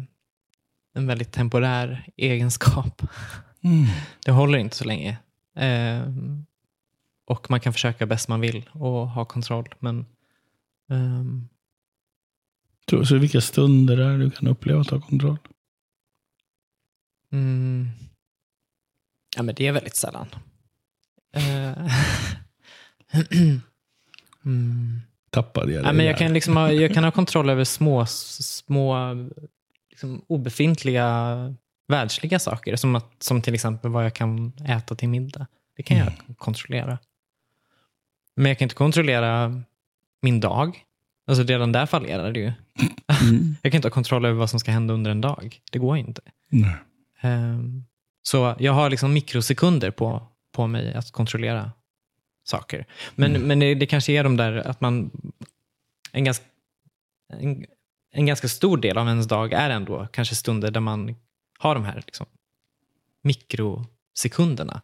[0.93, 3.01] en väldigt temporär egenskap.
[3.64, 3.86] Mm.
[4.26, 5.18] Det håller inte så länge.
[5.55, 6.01] Eh,
[7.28, 9.68] Och man kan försöka bäst man vill och ha kontroll.
[9.80, 10.05] Men
[12.89, 15.38] Tror, så vilka stunder är du kan uppleva att ha kontroll?
[17.32, 17.89] mm,
[19.36, 20.27] ja, men det är väldigt sällan.
[21.36, 21.91] Eh,
[24.45, 25.01] mm.
[25.30, 28.05] Tappade jag Ja, dig men jag, kan liksom ha, jag kan ha kontroll över små,
[28.05, 29.15] små
[29.89, 31.55] liksom obefintliga
[31.88, 32.75] världsliga saker.
[32.75, 35.47] Som, att, som till exempel vad jag kan äta till middag.
[35.75, 36.99] Det kan jag kontrollera.
[38.36, 39.61] Men jag kan inte kontrollera
[40.21, 40.84] min dag.
[41.27, 42.51] Alltså redan där fallerar det ju.
[43.21, 43.55] Mm.
[43.61, 45.59] Jag kan inte ha kontroll över vad som ska hända under en dag.
[45.71, 46.21] Det går inte.
[46.49, 46.75] Nej.
[48.22, 51.72] Så jag har liksom mikrosekunder på, på mig att kontrollera
[52.43, 52.86] saker.
[53.15, 55.11] Men, men det, det kanske är de där att man...
[56.11, 56.45] En ganska,
[57.34, 57.65] en,
[58.11, 61.15] en ganska stor del av ens dag är ändå kanske stunder där man
[61.59, 62.26] har de här liksom,
[63.22, 64.82] mikrosekunderna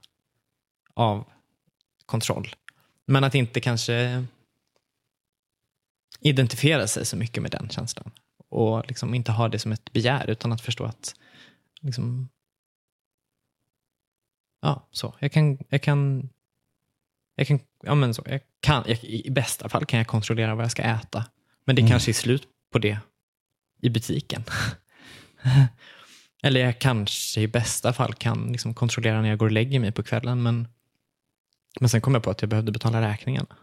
[0.93, 1.25] av
[2.05, 2.55] kontroll.
[3.05, 4.25] Men att inte kanske
[6.19, 8.11] identifiera sig så mycket med den känslan.
[8.49, 11.15] Och liksom inte ha det som ett begär utan att förstå att
[11.81, 12.29] liksom,
[14.65, 15.15] ja, så.
[15.19, 16.29] Jag kan, jag kan,
[17.35, 20.63] jag kan, ja men så, jag kan, jag, i bästa fall kan jag kontrollera vad
[20.63, 21.25] jag ska äta.
[21.65, 21.89] Men det Mm.
[21.91, 22.99] kanske är slut på det
[23.81, 24.43] i butiken.
[26.43, 29.91] Eller jag kanske i bästa fall kan liksom kontrollera när jag går och lägger mig
[29.91, 30.43] på kvällen.
[30.43, 30.67] Men,
[31.79, 33.55] men sen kom jag på att jag behövde betala räkningarna.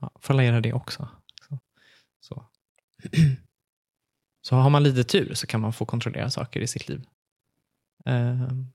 [0.00, 1.08] Ja, får jag göra det också.
[1.48, 1.58] Så.
[2.20, 2.44] Så.
[4.42, 7.04] så har man lite tur så kan man få kontrollera saker i sitt liv.
[8.04, 8.66] Ehm,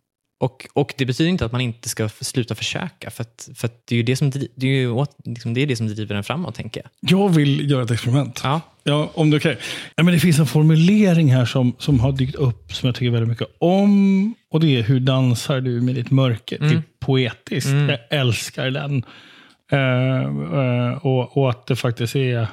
[0.44, 3.12] och, och det betyder inte att man inte ska sluta försöka.
[3.12, 5.68] För, att, för att det är ju det som, det är ju liksom det, är
[5.68, 7.12] det som driver en framåt, tänker jag.
[7.12, 8.42] Jag vill göra ett experiment.
[8.44, 8.62] Ja.
[8.84, 9.58] Ja, om det är okej.
[9.96, 13.12] Ja, men det finns en formulering här som, som har dykt upp som jag tycker
[13.12, 14.34] väldigt mycket om.
[14.52, 16.60] Och det är hur dansar du med ditt mörker?
[16.60, 17.70] Det är poetiskt.
[17.70, 17.90] Mm.
[17.90, 19.06] Jag älskar den.
[19.72, 20.22] Eh,
[20.60, 22.48] eh, och, och att det faktiskt är...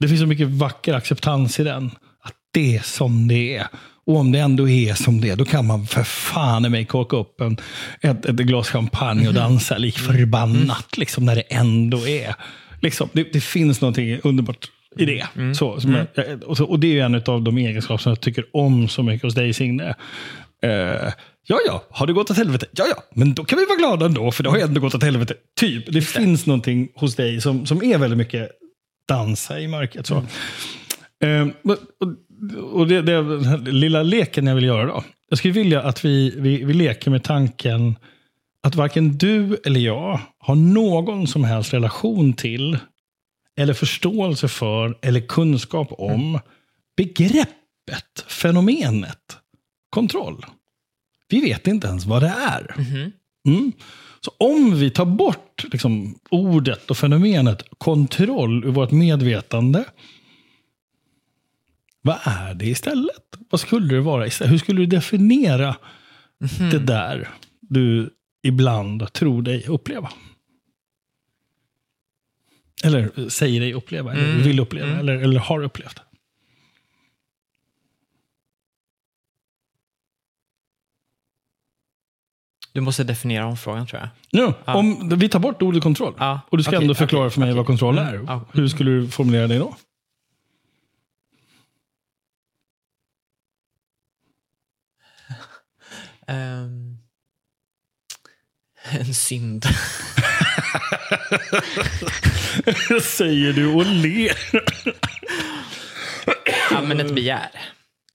[0.00, 1.90] Det finns så mycket vacker acceptans i den.
[2.20, 3.66] Att det är som det är.
[4.06, 6.84] Och om det ändå är som det är, då kan man för fan i mig
[6.84, 7.56] korka upp en,
[8.00, 10.96] ett, ett glas champagne och dansa lik förbannat.
[10.98, 12.34] Liksom, när det ändå är.
[12.82, 15.26] Liksom, det, det finns någonting underbart i det.
[15.54, 18.20] Så, som jag, jag- och, så, och det är en av de egenskaper som jag
[18.20, 19.94] tycker om så mycket hos dig Signe.
[20.62, 20.70] Eh,
[21.46, 22.66] ja, ja, har det gått åt helvete?
[22.72, 24.94] Ja, ja, men då kan vi vara glada ändå, för det har ju ändå gått
[24.94, 25.34] åt helvete.
[25.60, 25.92] Typ.
[25.92, 28.48] Det finns någonting hos dig som, som är väldigt mycket
[29.08, 30.06] dansa i mörkret.
[30.06, 30.22] Så.
[31.26, 31.46] Eh,
[32.62, 35.04] och det, det, den lilla leken jag vill göra då.
[35.28, 37.96] Jag skulle vilja att vi, vi, vi leker med tanken
[38.62, 42.78] att varken du eller jag har någon som helst relation till,
[43.56, 46.40] eller förståelse för, eller kunskap om
[46.96, 49.36] begreppet, fenomenet,
[49.90, 50.46] kontroll.
[51.28, 52.74] Vi vet inte ens vad det är.
[53.46, 53.72] Mm.
[54.20, 59.84] Så om vi tar bort liksom, ordet och fenomenet kontroll ur vårt medvetande,
[62.06, 63.36] vad är det istället?
[63.50, 64.52] Vad skulle det vara istället?
[64.52, 65.76] Hur skulle du definiera
[66.70, 67.28] det där
[67.60, 68.10] du
[68.42, 70.12] ibland tror dig uppleva?
[72.84, 74.42] Eller säger dig uppleva, eller Mm.
[74.42, 74.98] vill uppleva, Mm.
[75.00, 76.00] eller, eller har upplevt.
[82.72, 84.08] Du måste definiera om frågan tror jag.
[84.32, 87.40] Nu, om vi tar bort ordet kontroll, Ja, och du ska okej, ändå förklara för
[87.40, 87.56] mig okej.
[87.56, 88.14] vad kontroll är.
[88.14, 88.44] Mm, ja.
[88.52, 89.76] Hur skulle du formulera det då?
[96.26, 96.98] Ehm,
[98.90, 99.64] en synd.
[103.02, 104.38] Säger du och ler.
[106.70, 107.50] ja, men ett begär.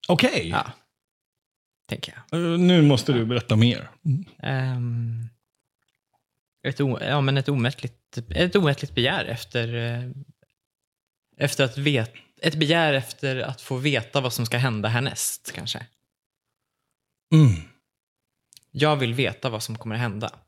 [0.07, 0.71] Okej, Ja.
[1.89, 2.41] Tänker jag.
[2.41, 3.89] Eh, nu måste du berätta mer.
[4.43, 5.29] Ehm,
[6.67, 10.09] ett, o, ja, men ett, omättligt, ett omättligt begär efter, eh,
[11.37, 15.85] efter att veta ett begär efter att få veta vad som ska hända härnäst, kanske.
[17.33, 17.61] Mm.
[18.71, 20.39] Jag vill veta vad som kommer hända.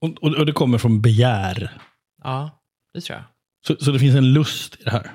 [0.00, 1.80] Och, och, och det kommer från begär.
[2.22, 2.62] Ja,
[2.94, 3.24] det tror jag.
[3.66, 5.10] Så, så det finns en lust i det här.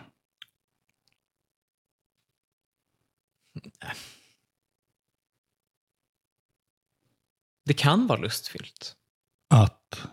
[7.66, 8.96] Det kan vara lustfyllt.
[9.50, 10.08] Att...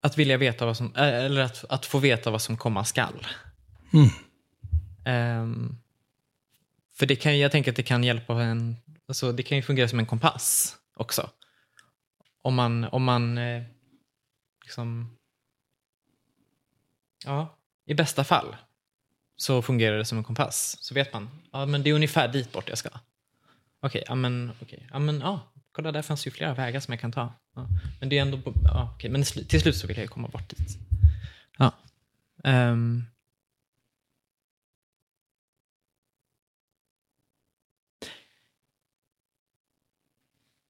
[0.00, 3.26] Att vilja veta vad som, äh, eller att, att få veta vad som komma skall.
[3.92, 4.08] Mm.
[5.04, 5.76] Ehm,
[6.94, 8.76] för det kan, jag tänker att det kan hjälpa en,
[9.12, 11.30] alltså det kan ju fungera som en kompass också.
[12.42, 13.62] Om man, om man eh,
[14.64, 15.16] liksom,
[17.24, 17.56] ja,
[17.86, 18.56] i bästa fall
[19.36, 20.76] så fungerar det som en kompass.
[20.80, 22.88] Så vet man, ja men det är ungefär dit bort jag ska.
[23.80, 27.00] Okej, ja men, okej, ja men, ja, kolla där fanns ju flera vägar som jag
[27.00, 27.32] kan ta.
[27.54, 27.68] Ja,
[28.00, 30.48] men det är ändå, ja, okej, men till slut så vill jag ju komma bort
[30.48, 30.78] dit.
[31.58, 31.72] Ja.
[32.44, 33.06] Um,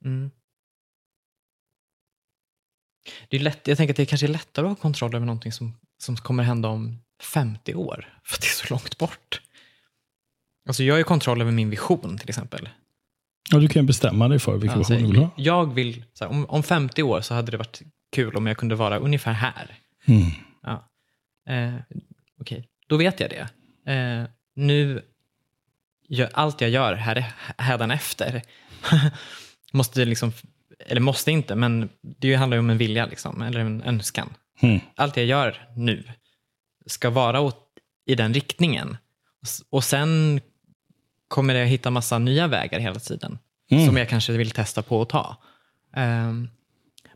[0.04, 0.30] Mm.
[3.28, 5.52] Det är lätt, jag tänker att det kanske är lättare att ha kontroll över någonting
[5.52, 8.18] som, som kommer hända om 50 år.
[8.24, 9.40] För det är så långt bort.
[10.68, 12.68] Alltså jag har ju kontroll över min vision till exempel.
[13.50, 15.30] Ja, du kan bestämma dig för vilken Alltså, version du vill ha.
[15.36, 17.82] jag vill, här, om, om 50 år så hade det varit
[18.12, 19.78] kul om jag kunde vara ungefär här.
[20.04, 20.30] Mm.
[20.62, 20.88] Ja.
[21.52, 21.74] Eh,
[22.40, 23.48] Okej, då vet jag det.
[23.92, 25.02] Eh, nu,
[26.08, 28.42] gör, allt jag gör här, hädanefter
[29.72, 30.32] måste liksom,
[30.86, 34.34] eller måste inte, men det handlar ju om en vilja liksom, eller en önskan.
[34.60, 34.80] Mm.
[34.96, 36.04] Allt jag gör nu
[36.86, 37.58] ska vara åt,
[38.06, 38.96] i den riktningen.
[39.70, 40.40] Och sen
[41.28, 43.38] kommer jag hitta massa nya vägar hela tiden
[43.70, 43.86] Mm.
[43.86, 45.36] som jag kanske vill testa på att ta.
[45.96, 46.48] Ehm,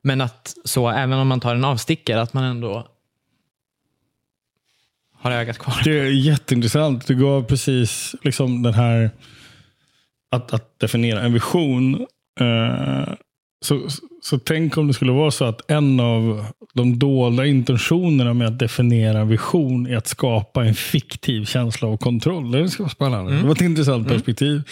[0.02, 2.88] men att så, även om man tar en avstickare, att man ändå
[5.12, 5.80] har ögat kvar.
[5.84, 7.07] Det är jätteintressant.
[7.07, 9.11] Du gav precis liksom den här
[10.30, 12.07] att, att definiera en vision.
[12.41, 13.14] Eh,
[13.64, 13.89] så,
[14.22, 18.59] så tänk om det skulle vara så att en av de dolda intentionerna med att
[18.59, 22.51] definiera en vision är att skapa en fiktiv känsla av kontroll.
[22.51, 23.37] Det ska vara spännande.
[23.37, 24.62] Det var ett intressant perspektiv.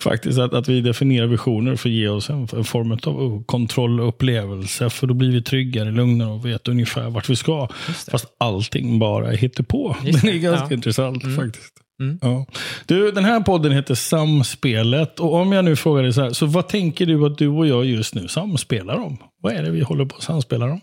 [0.00, 4.90] Faktiskt att, att vi definierar visioner för att ge oss en, en form av kontrollupplevelse.
[4.90, 7.68] För då blir vi tryggare, lugnare och vet ungefär vart vi ska.
[7.86, 8.10] Det.
[8.10, 9.96] Fast allting bara är hittepå.
[10.04, 10.74] Just Den är det, ganska ja.
[10.74, 11.83] intressant faktiskt.
[12.00, 12.18] Mm.
[12.22, 12.46] Ja.
[12.86, 15.20] Du, den här podden heter Samspelet.
[15.20, 17.66] Och om jag nu frågar dig så här, så vad tänker du att du och
[17.66, 19.16] jag just nu samspelar om?
[19.40, 20.80] Vad är det vi håller på att samspela om?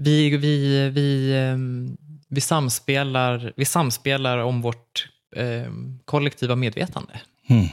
[0.00, 1.96] Vi, vi, vi, ehm,
[2.28, 7.20] vi, samspelar, vi samspelar om vårt ehm, kollektiva medvetande.
[7.48, 7.66] Mm.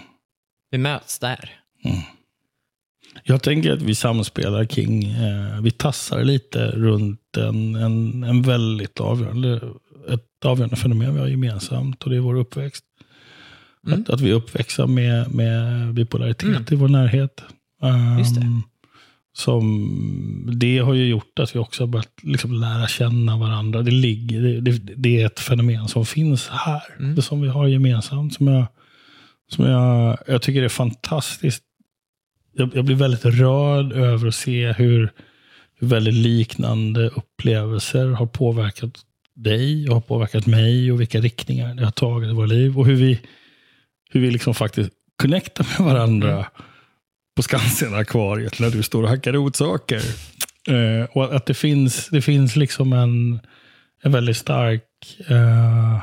[0.71, 1.59] Vi möts där.
[3.23, 8.99] Jag tänker att vi samspelar kring, eh, vi tassar lite runt en, en, en väldigt
[8.99, 9.61] avgörande,
[10.09, 12.85] ett avgörande fenomen vi har gemensamt och det är vår uppväxt.
[13.87, 14.01] Mm.
[14.01, 17.43] Att, att vi är uppväxta med, med bipolaritet i vår närhet.
[17.81, 18.61] Um, Just det.
[19.37, 23.81] Som, det har ju gjort att vi också har börjat liksom lära känna varandra.
[23.81, 26.81] Det, ligger, det, det, det är ett fenomen som finns här.
[26.99, 27.15] Mm.
[27.15, 28.33] Det som vi har gemensamt.
[28.33, 28.65] Som jag,
[29.49, 31.63] som jag, jag tycker det är fantastiskt.
[32.53, 35.11] Jag, jag blir väldigt rörd över att se hur,
[35.79, 38.99] hur väldigt liknande upplevelser har påverkat
[39.33, 42.79] dig och har påverkat mig och vilka riktningar det har tagit i våra liv.
[42.79, 43.19] Och hur vi,
[44.09, 46.45] hur vi liksom faktiskt connectar med varandra
[47.35, 50.01] på Skansen-akvariet när du står och hackar rotsaker.
[50.69, 53.39] Eh, och att det finns, det finns liksom en,
[54.03, 54.83] en väldigt stark
[55.27, 56.01] eh,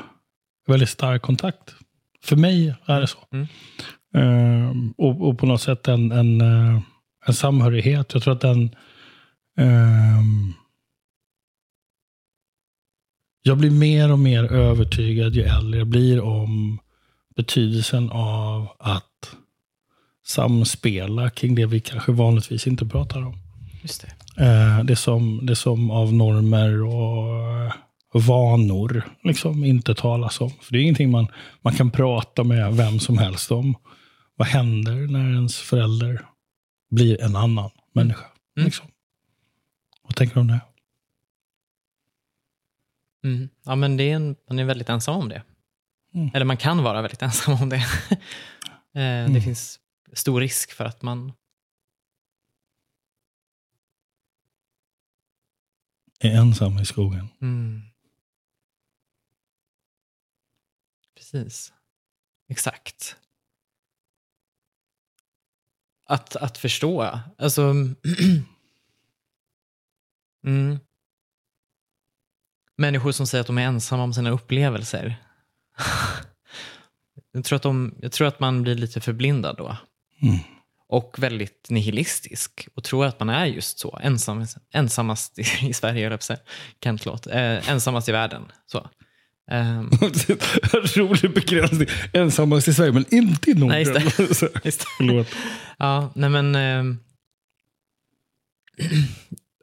[0.67, 1.75] väldigt stark kontakt.
[2.23, 3.17] För mig är det så.
[3.31, 3.47] Mm.
[4.15, 6.81] Eh, och, och på något sätt en, en, eh,
[7.25, 8.13] en samhörighet.
[8.13, 8.75] Jag tror att den
[9.57, 10.53] ehm,
[13.41, 16.79] jag blir mer och mer övertygad ju äldre jag blir om
[17.35, 19.12] betydelsen av att
[20.25, 23.37] samspela kring det vi kanske vanligtvis inte pratar om.
[23.81, 24.01] Just
[24.35, 24.43] det.
[24.45, 30.49] Eh, det, som, det som av normer och vanor liksom inte talas om.
[30.49, 31.27] För det är ingenting man,
[31.61, 33.75] man kan prata med vem som helst om.
[34.35, 36.25] Vad händer när ens förälder
[36.91, 38.25] blir en annan människa?
[38.57, 38.65] Mm.
[38.65, 38.85] Liksom.
[40.03, 40.59] Vad tänker du om det?
[43.23, 43.49] Mm.
[43.65, 45.41] Ja, men det är en, man är väldigt ensam om det.
[46.15, 46.31] Mm.
[46.33, 47.75] Eller man kan vara väldigt ensam om det.
[49.01, 49.79] eh, Det finns
[50.13, 51.33] stor risk för att man...
[56.19, 57.27] Är ensam i skogen.
[57.41, 57.81] Mm.
[61.15, 61.73] Precis.
[62.47, 63.15] Exakt.
[66.05, 67.19] Att, att förstå.
[67.37, 67.61] Alltså...
[70.45, 70.79] mm.
[72.75, 75.15] människor som säger att de är ensamma om sina upplevelser.
[77.31, 79.77] jag, tror att de, jag tror att man blir lite förblindad då.
[80.23, 80.39] Mm.
[80.87, 82.67] Och väldigt nihilistisk.
[82.75, 83.99] Och tror att man är just så.
[84.03, 86.39] Ensam, ensammast i, i Sverige, jag på att säga.
[86.83, 87.27] Kent Låt.
[87.27, 88.43] Eh, ensammast i världen.
[88.65, 88.89] Så.
[89.51, 89.89] Ehm,
[90.95, 91.87] Rolig begränsning.
[92.13, 93.67] Ensammast i Sverige, men inte i Norden.
[93.67, 94.85] Nej, just just det.
[94.97, 95.27] Förlåt.
[95.77, 96.55] Ja, nej men...
[96.55, 96.99] ehm,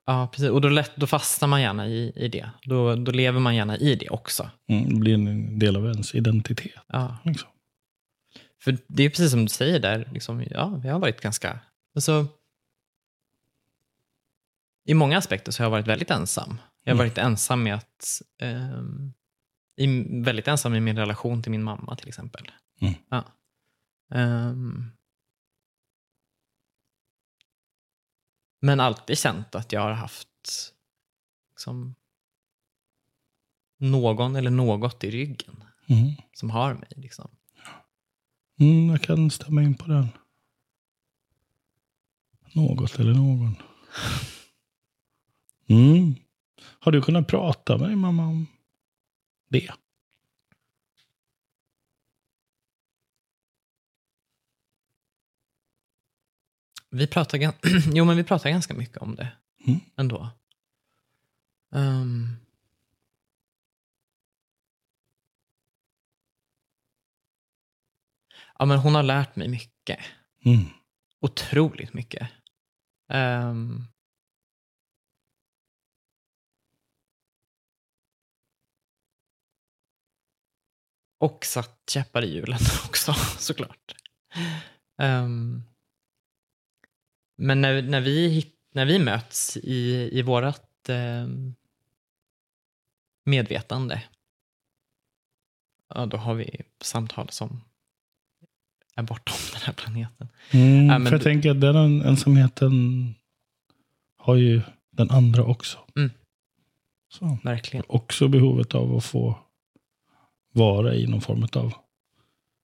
[0.06, 0.50] ja, precis.
[0.50, 2.50] Och då, lätt, då fastnar man gärna i, i det.
[2.62, 4.50] Då, då lever man gärna i det också.
[4.68, 6.72] Mm, det blir en del av ens identitet.
[6.86, 7.16] Ja.
[7.24, 7.48] Liksom.
[8.60, 10.08] För det är precis som du säger där.
[10.12, 11.60] Liksom, ja, vi har varit ganska...
[11.94, 12.26] Alltså,
[14.84, 16.58] I många aspekter så har jag varit väldigt ensam.
[16.84, 17.06] Jag har Mm.
[17.08, 18.22] varit ensam med att...
[18.38, 19.12] ehm,
[19.76, 19.86] i,
[20.24, 22.50] väldigt ensam i min relation till min mamma till exempel.
[22.80, 22.94] Mm.
[23.10, 23.24] Ja.
[24.14, 24.84] Ehm,
[28.60, 30.28] men alltid känt att jag har haft
[31.50, 31.94] liksom,
[33.78, 36.12] någon eller något i ryggen Mm.
[36.32, 36.88] som har mig.
[36.96, 37.30] Liksom.
[38.60, 40.08] Mm, jag kan stämma in på den.
[42.54, 43.56] Något eller någon.
[45.68, 46.14] Mm.
[46.62, 48.46] Har du kunnat prata med din mamma om
[49.48, 49.70] det?
[56.90, 57.38] Vi pratar,
[57.94, 59.32] jo, men vi pratar ganska mycket om det
[59.66, 59.80] Mm.
[59.96, 60.28] ändå.
[61.74, 62.39] Ehm.
[68.60, 69.98] Ja, men hon har lärt mig mycket.
[70.44, 70.64] Mm.
[71.20, 72.28] Otroligt mycket.
[73.08, 73.84] Ehm.
[81.18, 82.58] och satt käppar i hjulen
[82.88, 83.94] också, såklart.
[84.98, 85.62] Ehm.
[87.36, 91.28] Men när, när, vi, när vi möts i, i vårt eh,
[93.24, 94.02] medvetande,
[95.88, 97.69] ja, då har vi samtal som
[99.00, 100.28] är bortom den här planeten.
[100.50, 103.14] Mm, Ja, men för jag du- tänker att den en- ensamheten
[104.16, 105.78] har ju den andra också.
[105.96, 106.10] Mm.
[107.12, 107.38] Så.
[107.44, 107.84] Verkligen.
[107.88, 109.38] Också behovet av att få
[110.52, 111.72] vara i någon form av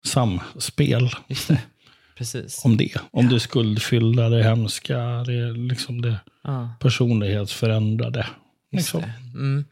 [0.06, 1.62] samspel Just det.
[2.16, 2.64] Precis.
[2.64, 2.94] om det.
[3.10, 8.26] Om det skuldfyllda, det hemska, det, liksom det Ja, personlighetsförändrade.
[8.72, 9.14] Liksom, det.
[9.38, 9.64] Mm,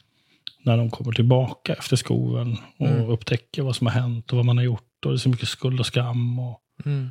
[0.62, 3.10] när de kommer tillbaka efter skoven och Mm.
[3.10, 4.82] upptäcker vad som har hänt och vad man har gjort.
[5.04, 6.38] Och det är så mycket skuld och skam.
[6.38, 7.10] Och, mm.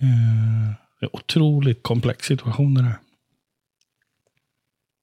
[0.00, 2.98] eh, det är otroligt komplex situation det där.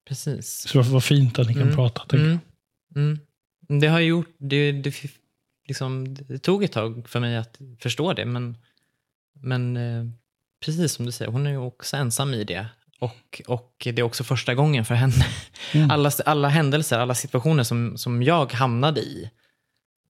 [0.07, 0.67] Precis.
[0.67, 1.76] Så det var fint att ni kan Mm.
[1.76, 2.17] prata.
[2.17, 2.39] Mm.
[2.95, 3.19] Mm.
[3.82, 4.95] Det har gjort, det, det,
[5.67, 8.57] liksom, det tog ett tag för mig att förstå det, men,
[9.34, 10.05] men eh,
[10.65, 12.67] precis som du säger, hon är ju också ensam i det.
[12.99, 15.26] Och, och det är också första gången för henne.
[15.73, 15.91] Mm.
[15.91, 19.30] Alla, alla händelser, alla situationer som, som jag hamnade i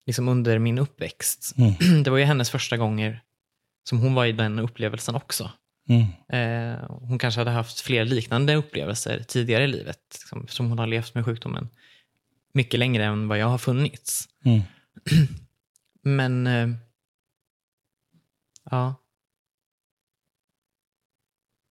[0.05, 2.03] liksom under min uppväxt, Mm.
[2.03, 3.23] det var ju hennes första gånger
[3.89, 5.51] som hon var i den upplevelsen också.
[5.89, 6.05] Mm.
[6.29, 10.87] Eh, hon kanske hade haft fler liknande upplevelser tidigare i livet, liksom, som hon har
[10.87, 11.69] levt med sjukdomen
[12.53, 14.29] mycket längre än vad jag har funnits.
[14.45, 14.61] Mm.
[16.01, 16.69] Men, eh,
[18.71, 18.95] ja.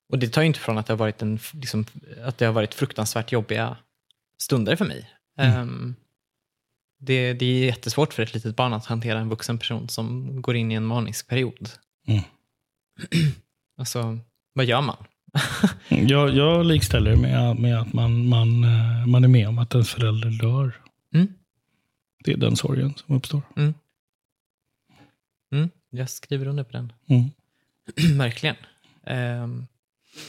[0.09, 1.87] Och det tar ju inte från att det har varit, en, liksom,
[2.25, 3.77] att det har varit fruktansvärt jobbiga
[4.39, 5.11] stunder för mig.
[5.39, 5.95] Mm.
[7.05, 10.57] Det, det är jättesvårt för ett litet barn att hantera en vuxen person som går
[10.57, 11.69] in i en manisk period.
[12.07, 12.23] Mm.
[13.77, 14.19] Alltså,
[14.53, 14.97] vad gör man?
[15.89, 19.75] Jag, jag likställer det med, med att man, man, eh, man är med om att
[19.75, 20.81] ens förälder dör.
[21.15, 21.29] Mm.
[22.25, 23.43] Det är den sorgen som uppstår.
[25.53, 26.93] Mm, jag skriver under på den.
[27.97, 28.19] Mm.
[28.19, 28.57] Verkligen.
[29.07, 29.67] Ehm,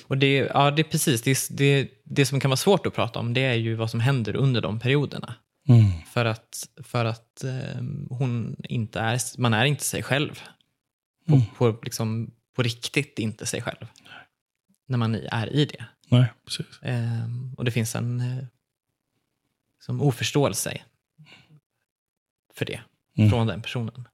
[0.07, 3.19] och det, ja, det är precis, det, det, det som kan vara svårt att prata
[3.19, 5.35] om det är ju vad som händer under de perioderna.
[5.67, 5.91] Mm.
[6.07, 10.39] För att, för att ehm, hon inte är, man är inte sig själv.
[11.27, 11.45] På, Mm.
[11.57, 13.87] på, liksom, på riktigt inte sig själv.
[14.87, 15.85] När man är i det.
[16.09, 16.79] Nej, precis.
[16.81, 18.43] Ehm, och det finns en eh,
[19.79, 20.81] som oförståelse
[22.53, 22.79] för det.
[23.17, 23.29] Mm.
[23.29, 24.07] Från den personen.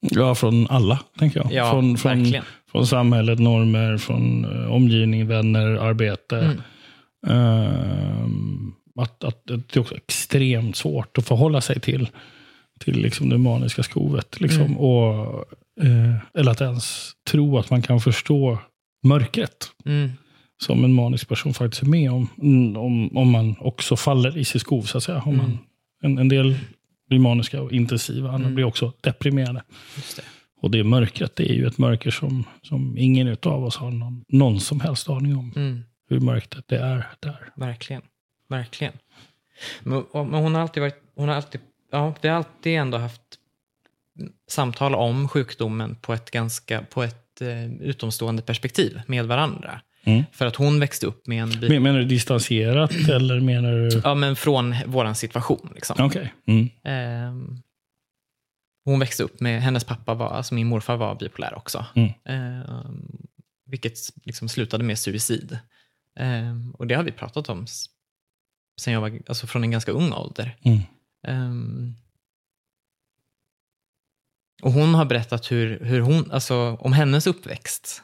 [0.00, 1.52] Ja, från alla, tänker jag.
[1.52, 2.44] Ja, från, från, verkligen.
[2.72, 6.38] från samhället, normer, från eh, omgivning, vänner, arbete.
[6.38, 6.60] Mm.
[7.26, 12.08] Ehm, att, att det är också extremt svårt att förhålla sig till,
[12.80, 14.40] till liksom det maniska skovet.
[14.40, 14.76] Liksom, Mm.
[14.78, 15.44] och,
[15.82, 18.58] eh, eller att ens tro att man kan förstå
[19.02, 20.10] mörkret Mm.
[20.62, 22.28] som en manisk person faktiskt är med om.
[22.42, 25.22] Mm, Om, om man också faller i sitt skov, så att säga.
[25.22, 25.46] Om Mm.
[25.46, 25.58] man,
[26.02, 26.58] en, en del
[27.08, 28.54] blir maniska och intensiva, andra Mm.
[28.54, 29.62] blir också deprimerade.
[30.16, 30.22] Det.
[30.62, 34.24] Och det mörkret, det är ju ett mörker som, som ingen av oss har någon,
[34.28, 35.52] någon som helst aning om.
[35.56, 35.80] Mm.
[36.08, 37.36] Hur mörkt det är där.
[37.56, 38.02] Verkligen.
[38.48, 38.92] Verkligen.
[39.82, 41.60] Men, och- men hon har alltid varit, hon har alltid,
[41.92, 43.22] ja, vi har alltid ändå haft
[44.48, 49.80] samtal om sjukdomen på ett ganska, på ett eh, utomstående perspektiv med varandra.
[50.04, 50.24] Mm.
[50.32, 54.00] För att hon växte upp med en Men- Menar du distanserat eller menar du...
[54.04, 55.72] Ja, men från våran situation.
[55.74, 56.06] Liksom.
[56.06, 56.34] Okej.
[56.46, 56.68] Mm.
[56.84, 57.62] Ehm,
[58.84, 61.84] hon växte upp med, hennes pappa var, alltså min morfar var bipolär också.
[61.94, 62.10] Mm.
[62.24, 63.26] Ehm,
[63.66, 65.58] vilket liksom slutade med suicid.
[66.18, 67.66] Ehm, och det har vi pratat om
[68.80, 70.56] sen jag var, alltså från en ganska ung ålder.
[70.62, 70.80] Mm.
[71.26, 71.94] Ehm,
[74.62, 78.02] och hon har berättat hur, hur hon, alltså om hennes uppväxt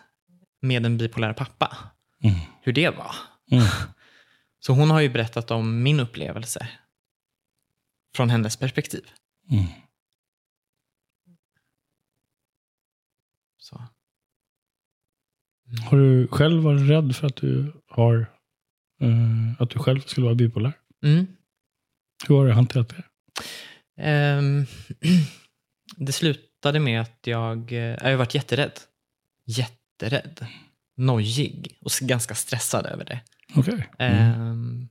[0.61, 1.79] med en bipolär pappa.
[2.25, 2.37] Mm.
[2.63, 3.15] Hur det var.
[3.51, 3.65] Mm.
[4.61, 6.69] Så hon har ju berättat om min upplevelse
[8.15, 9.05] från hennes perspektiv.
[9.51, 9.67] Mm.
[13.59, 13.83] Så.
[15.91, 18.27] Har du själv varit rädd för att du har
[19.03, 20.73] eh, att du själv skulle vara bipolär?
[21.05, 21.27] Mm.
[22.29, 23.03] Hur har du hanterat det?
[24.03, 24.67] Ehm,
[25.97, 28.81] det slutade med att jag, eh, jag har varit jätterädd.
[29.47, 30.47] Jätterädd.
[30.97, 33.21] Nojig och ganska stressad över det.
[33.55, 33.89] Okej.
[33.99, 34.15] Mm.
[34.19, 34.89] Ehm,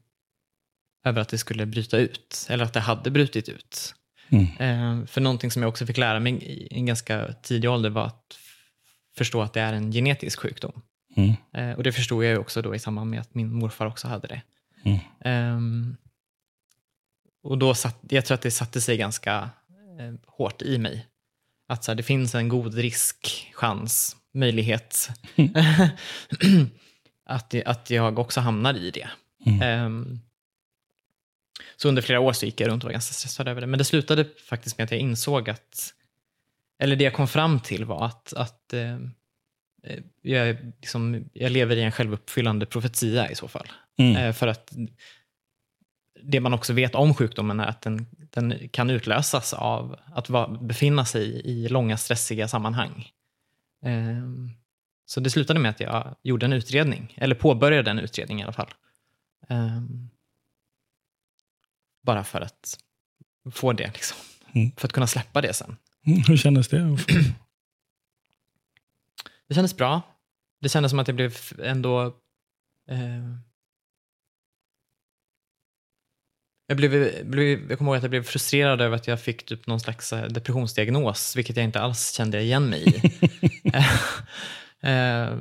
[1.06, 3.96] över att det skulle bryta ut, eller att det hade brutit ut.
[4.30, 4.48] Mm.
[4.60, 8.06] Ehm, för någonting som jag också fick lära mig i en ganska tidig ålder var
[8.06, 8.38] att
[9.18, 10.82] förstå att det är en genetisk sjukdom.
[11.16, 11.34] Mm.
[11.54, 14.08] Eh, och det förstod jag ju också då i samband med att min morfar också
[14.08, 14.42] hade det.
[14.84, 15.00] Mm.
[15.20, 15.98] Ehm,
[17.44, 19.50] och då satt, jag tror att det satte sig ganska
[20.00, 21.08] eh, hårt i mig.
[21.68, 25.10] Att så här, det finns en god risk, chans, möjlighet
[27.26, 29.10] att, att jag också hamnar i det.
[29.46, 29.62] Mm.
[29.62, 30.20] Ehm,
[31.76, 33.68] så under flera år så gick jag runt och var ganska stressad över det.
[33.68, 35.94] Men det slutade faktiskt med att jag insåg att,
[36.80, 39.00] eller det jag kom fram till var att, att eh, eh,
[40.22, 43.72] jag, är liksom, jag lever i en självuppfyllande profetia i så fall.
[43.98, 44.16] Mm.
[44.16, 44.74] Eh, för att
[46.24, 50.48] det man också vet om sjukdomen är att den, den kan utlösas av att va,
[50.62, 53.12] befinna sig i långa stressiga sammanhang.
[53.86, 54.52] Ehm,
[55.06, 58.54] så det slutade med att jag gjorde en utredning, eller påbörjade en utredning i alla
[58.54, 58.74] fall.
[59.50, 60.10] Ehm,
[62.04, 62.78] bara för att
[63.52, 64.18] få det, liksom.
[64.54, 64.72] Mm.
[64.78, 65.78] för att kunna släppa det sen.
[66.06, 66.22] Mm.
[66.28, 66.98] Hur kändes det?
[69.52, 70.02] Det kändes bra.
[70.62, 72.06] Det kändes som att jag blev ändå...
[72.90, 73.36] Eh,
[76.68, 76.92] jag, blev,
[77.26, 80.14] blev, jag kommer ihåg att jag blev frustrerad över att jag fick typ någon slags
[80.14, 83.12] eh, depressionsdiagnos, vilket jag inte alls kände igen mig i.
[84.88, 85.38] eh,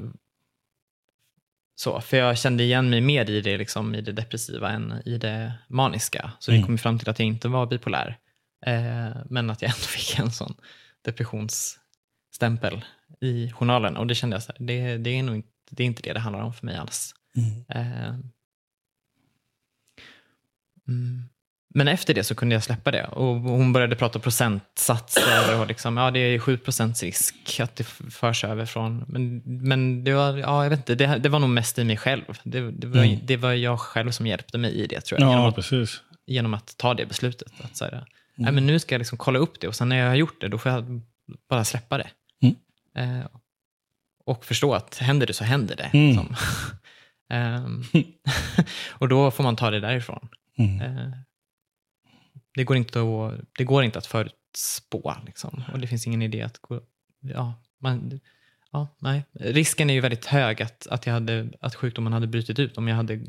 [1.74, 5.18] så, för jag kände igen mig mer i det, liksom, i det depressiva än i
[5.18, 6.32] det maniska.
[6.38, 6.66] Så vi Mm.
[6.66, 8.18] kom ju fram till att jag inte var bipolär.
[8.66, 10.54] Eh, men att jag ändå fick en sån
[11.02, 12.84] depressionsstämpel
[13.20, 13.96] i journalen.
[13.96, 16.12] Och det kände jag så här, det, det, är nog inte, det är inte det
[16.12, 17.14] det handlar om för mig alls.
[17.36, 17.64] Mm.
[17.68, 18.08] Eh,
[20.88, 21.22] mm.
[21.74, 23.04] Men efter det så kunde jag släppa det.
[23.06, 28.44] Och hon började prata procentsatser och liksom, ja det är 7% risk att det förs
[28.44, 29.04] över från.
[29.08, 31.96] Men, men det var, ja jag vet inte, det, det var nog mest i mig
[31.96, 32.24] själv.
[32.42, 33.18] Det, det, var, Mm.
[33.22, 35.28] det var jag själv som hjälpte mig i det tror jag.
[35.28, 36.02] Genom Ja, att, precis.
[36.26, 37.52] genom att ta det beslutet.
[37.60, 38.04] Att så här,
[38.34, 40.40] Nej, men nu ska jag liksom kolla upp det och sen när jag har gjort
[40.40, 41.02] det då får jag
[41.48, 42.10] bara släppa det.
[42.94, 43.26] Eh,
[44.24, 45.90] och förstå att händer det så händer det.
[45.92, 46.06] Mm.
[46.06, 46.36] Liksom.
[47.32, 47.82] Ehm,
[48.90, 50.28] och då får man ta det därifrån.
[50.58, 50.80] Mm.
[50.80, 51.10] Eh,
[52.54, 55.14] det, går inte att, det går inte att förutspå.
[55.26, 55.64] Liksom.
[55.72, 56.80] Och det finns ingen idé att gå...
[57.20, 58.20] Ja, man,
[58.72, 59.24] ja, nej.
[59.32, 62.88] Risken är ju väldigt hög att, att, jag hade, att sjukdomen hade brutit ut om
[62.88, 63.26] jag hade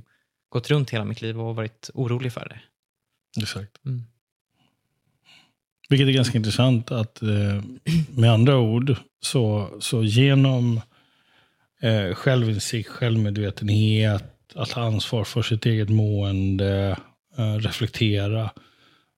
[0.50, 2.62] gått runt hela mitt liv och varit orolig för det.
[3.42, 3.86] Exakt.
[3.86, 4.04] Mm.
[5.92, 7.64] Vilket är ganska intressant att eh,
[8.16, 10.82] med andra ord så, så genom
[11.82, 14.24] eh, självinsikt, självmedvetenhet,
[14.56, 16.98] att ta ansvar för sitt eget mående,
[17.38, 18.50] eh, reflektera.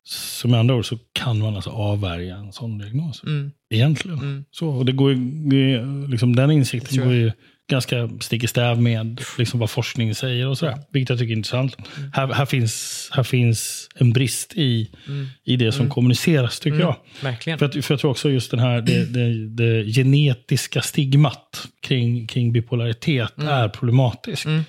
[0.03, 3.23] Så med andra ord så kan man alltså avvärja en sån diagnos.
[3.23, 4.19] Mm, Egentligen.
[4.19, 7.31] mm, Så, och det går ju, liksom den insikten går ju
[7.69, 10.77] ganska stick i stäv med liksom vad forskningen säger och sådär.
[10.91, 11.75] Vilket jag tycker är intressant.
[12.13, 15.91] Här, här, finns, här finns en brist i, mm, i det som Mm.
[15.91, 16.87] kommuniceras tycker mm.
[16.87, 16.95] jag.
[17.21, 17.59] Verkligen.
[17.59, 22.27] För, att, för jag tror också just den här, det, det, det genetiska stigmat kring,
[22.27, 23.49] kring bipolaritet Mm.
[23.49, 24.45] är problematiskt.
[24.45, 24.63] Mm.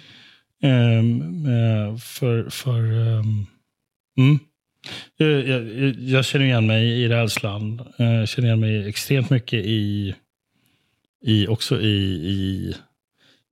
[0.62, 2.78] Ehm, eh, för för
[4.18, 4.38] mm.
[5.16, 7.80] jag, jag, jag känner igen mig i rädslan.
[7.99, 10.14] Eh, Jag känner igen mig extremt mycket i,
[11.26, 12.74] i också i, i,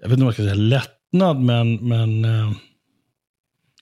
[0.02, 2.52] jag vet inte om jag ska säga lättnad, men, men eh,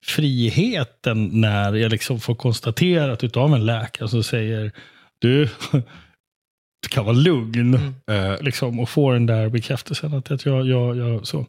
[0.03, 4.73] friheten när jag liksom får konstaterat utav en läkare som säger
[5.19, 5.49] du,
[6.83, 7.75] du kan vara lugn.
[7.75, 7.95] Mm.
[8.33, 10.15] Eh, liksom, och få den där bekräftelsen.
[10.15, 11.47] Att, att jag, jag, jag, så.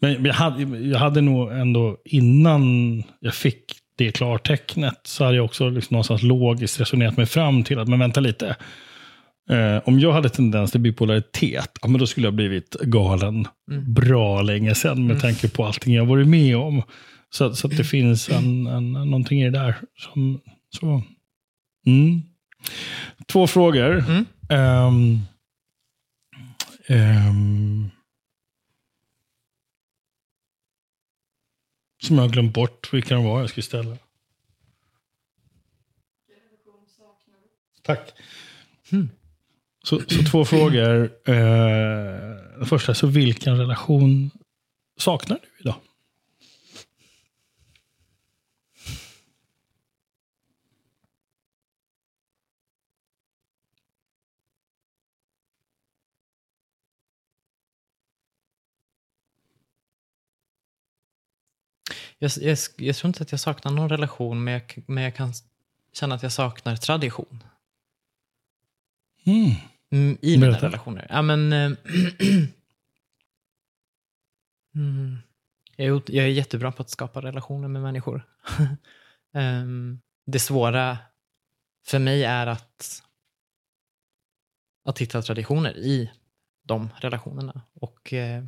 [0.00, 3.64] Men jag hade, jag hade nog ändå innan jag fick
[3.96, 7.98] det klartecknet så hade jag också liksom någonstans logiskt resonerat mig fram till att, men
[7.98, 8.56] vänta lite.
[9.50, 13.94] Eh, om jag hade tendens till bipolaritet, ja, men då skulle jag blivit galen Mm.
[13.94, 16.82] bra länge sedan med tanke på allting jag varit med om.
[17.30, 19.74] Så, så att det finns en, en, någonting i det där.
[19.96, 20.40] Som,
[20.80, 21.02] så.
[21.86, 22.22] Mm.
[23.26, 23.98] Två frågor.
[23.98, 24.24] Mm.
[24.48, 25.18] Ehm,
[26.86, 27.90] ehm,
[32.02, 33.96] som jag har glömt bort vilka de var jag skulle ställa.
[37.82, 38.12] Tack.
[38.92, 39.08] Mm.
[39.84, 41.12] Så, så två frågor.
[41.24, 41.34] Eh,
[42.58, 44.30] den första, så vilken relation
[44.96, 45.74] saknar du idag?
[62.22, 65.32] Jag, jag, jag tror inte att jag saknar någon relation, men jag, men jag kan
[65.92, 67.42] känna att jag saknar tradition.
[69.24, 69.54] Mm.
[69.92, 71.06] Mm, I mina relationer.
[71.10, 71.72] Ja, men, eh,
[74.74, 75.18] mm,
[75.76, 78.22] jag, är, jättebra på att skapa relationer med människor.
[79.34, 80.98] Ehm, det svåra
[81.86, 83.02] för mig är att,
[84.84, 86.10] att hitta traditioner i
[86.62, 87.62] de relationerna.
[87.74, 88.44] Och eh,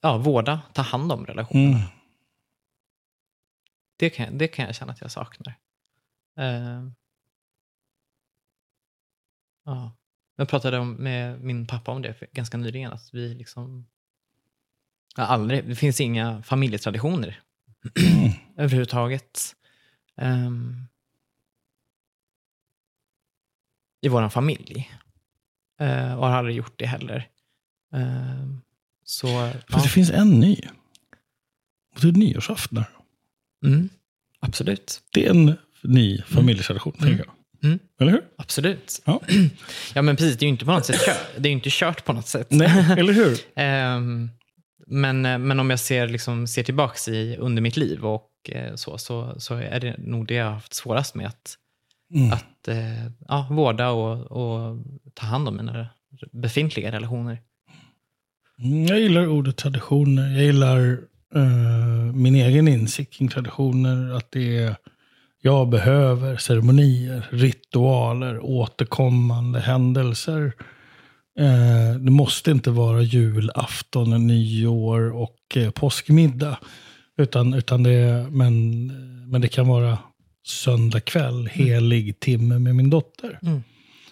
[0.00, 1.76] ja, vårda, ta hand om relationerna.
[1.76, 1.88] Mm.
[3.96, 5.54] Det, kan, det kan jag känna att jag saknar.
[6.36, 6.82] Eh,
[9.64, 9.96] ja.
[10.36, 12.92] Jag pratade om, med min pappa om det ganska nyligen.
[12.92, 13.86] Att vi liksom,
[15.16, 17.40] aldrig, det finns inga familjetraditioner
[18.56, 19.56] överhuvudtaget.
[20.16, 20.86] ehm,
[24.00, 24.90] I vår familj.
[25.80, 27.28] Eh, och har aldrig gjort det heller.
[27.92, 28.60] Ehm,
[29.04, 29.82] så, Fast ja.
[29.82, 30.60] det finns en ny.
[31.94, 32.84] Och det är nyårsafton.
[33.64, 33.88] Mm,
[34.40, 35.02] absolut.
[35.12, 37.34] Det är en ny familjetradition, tänker jag.
[37.62, 37.78] Mm.
[38.00, 38.22] Eller hur?
[38.38, 39.02] Absolut.
[39.04, 39.20] Ja.
[39.94, 40.36] Ja, men precis.
[40.36, 41.16] Det är ju inte på något sätt kört.
[41.38, 42.46] Det är inte kört på något sätt.
[42.50, 43.38] Nej, eller hur?
[43.56, 44.30] Ehm,
[44.86, 48.98] men, men om jag ser, liksom, ser tillbaks i, under mitt liv och eh, så,
[48.98, 51.56] så, så är det nog det jag har haft svårast med att,
[52.14, 52.32] Mm.
[52.32, 54.78] att eh, ja, vårda och, och
[55.14, 55.86] ta hand om mina
[56.32, 57.38] befintliga relationer.
[58.58, 60.32] Mm, Jag gillar ordet traditioner.
[60.32, 60.98] Jag gillar
[61.34, 64.16] eh, min egen insikt kring traditioner.
[64.16, 64.76] Att det är,
[65.44, 70.52] jag behöver ceremonier, ritualer, återkommande händelser.
[71.38, 76.58] Eh, det måste inte vara julafton, nyår och eh, påskmiddag.
[77.18, 78.86] Utan, utan det, men,
[79.30, 79.98] men det kan vara
[80.46, 83.38] söndag kväll, helig timme med min dotter.
[83.42, 83.62] Mm.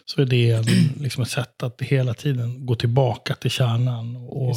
[0.05, 0.65] Så är det en,
[1.01, 4.57] liksom ett sätt att hela tiden gå tillbaka till kärnan och,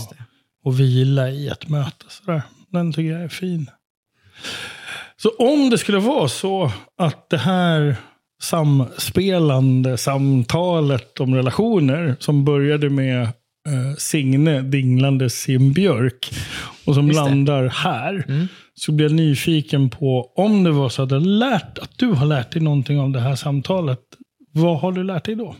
[0.63, 2.05] och vila i ett möte.
[2.09, 2.41] Sådär.
[2.69, 3.69] Den tycker jag är fin.
[5.23, 7.95] Så om det skulle vara så att det här
[8.41, 16.31] samspelande samtalet om relationer som började med eh, Signe dinglandes i en björk
[16.85, 18.25] och som landar här.
[18.27, 18.47] Mm.
[18.73, 22.51] Så blir jag nyfiken på om det var så att, lärt, att du har lärt
[22.51, 23.99] dig någonting av det här samtalet.
[24.51, 25.55] Vad har du lärt dig då?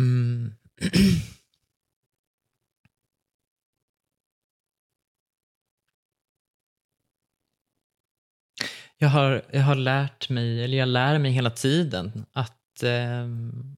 [0.00, 0.54] Mm.
[8.98, 13.76] Jag har, jag har lärt mig, eller jag lär mig hela tiden att, ehm,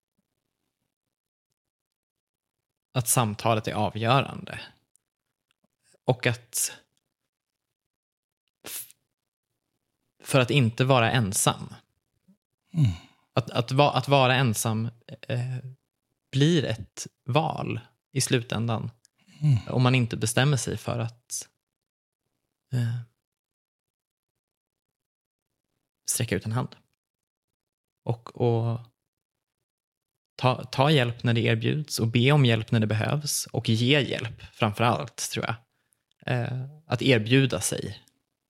[2.92, 4.60] att samtalet är avgörande.
[6.04, 6.72] Och att
[10.22, 11.74] för att inte vara ensam.
[12.74, 12.90] Mm.
[13.32, 14.88] Att, att, va, att vara ensam
[15.28, 15.58] eh,
[16.32, 17.80] blir ett val
[18.12, 18.90] i slutändan.
[19.40, 19.58] Mm.
[19.68, 21.48] Om man inte bestämmer sig för att
[22.72, 22.98] eh,
[26.10, 26.76] sträcka ut en hand.
[28.04, 28.80] Och, och
[30.36, 33.46] ta, ta hjälp när det erbjuds och be om hjälp när det behövs.
[33.46, 35.54] Och ge hjälp framför allt, tror jag.
[36.26, 37.98] Eh, att erbjuda sig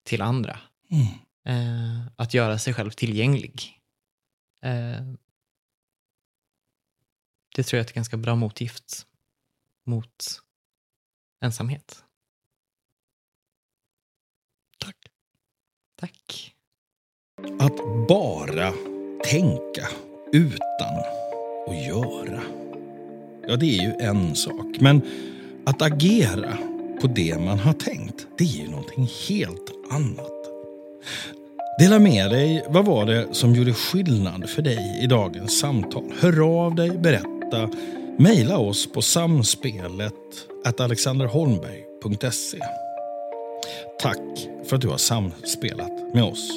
[0.05, 0.59] till andra.
[0.91, 1.07] Mm.
[1.45, 3.81] Eh, att göra sig själv tillgänglig.
[4.65, 5.03] Eh,
[7.55, 9.07] det tror jag är ett ganska bra motgift
[9.87, 10.43] mot
[11.45, 12.05] ensamhet.
[14.79, 14.97] Tack.
[16.01, 16.55] Tack.
[17.59, 18.73] Att bara
[19.25, 19.89] tänka
[20.33, 20.99] utan
[21.69, 22.43] att göra.
[23.49, 24.81] Ja, det är ju en sak.
[24.81, 25.03] Men
[25.67, 26.59] Att agera
[27.01, 30.43] på det man har tänkt, det är ju någonting helt annat.
[31.79, 32.67] Dela med dig.
[32.69, 36.13] Vad var det som gjorde skillnad för dig i dagens samtal?
[36.21, 37.32] Hör av dig, berätta
[38.19, 40.15] mejla oss på samspelet
[40.81, 42.59] alexanderholmberg.se.
[43.99, 46.51] Tack för att du har samspelat med oss.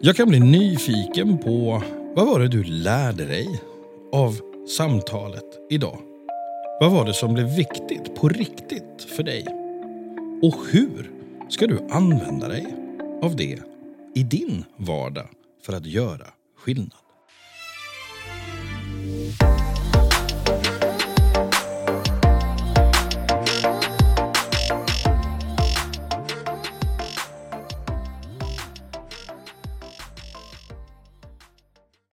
[0.00, 1.82] Jag kan bli nyfiken på
[2.14, 3.60] vad var det du lärde dig
[4.12, 4.40] av
[4.76, 5.98] samtalet idag?
[6.80, 9.46] Vad var det som blev viktigt på riktigt för dig?
[10.42, 11.10] Och hur
[11.48, 12.66] ska du använda dig
[13.22, 13.58] av det
[14.14, 15.28] i din vardag
[15.62, 16.26] för att göra
[16.56, 17.01] skillnad?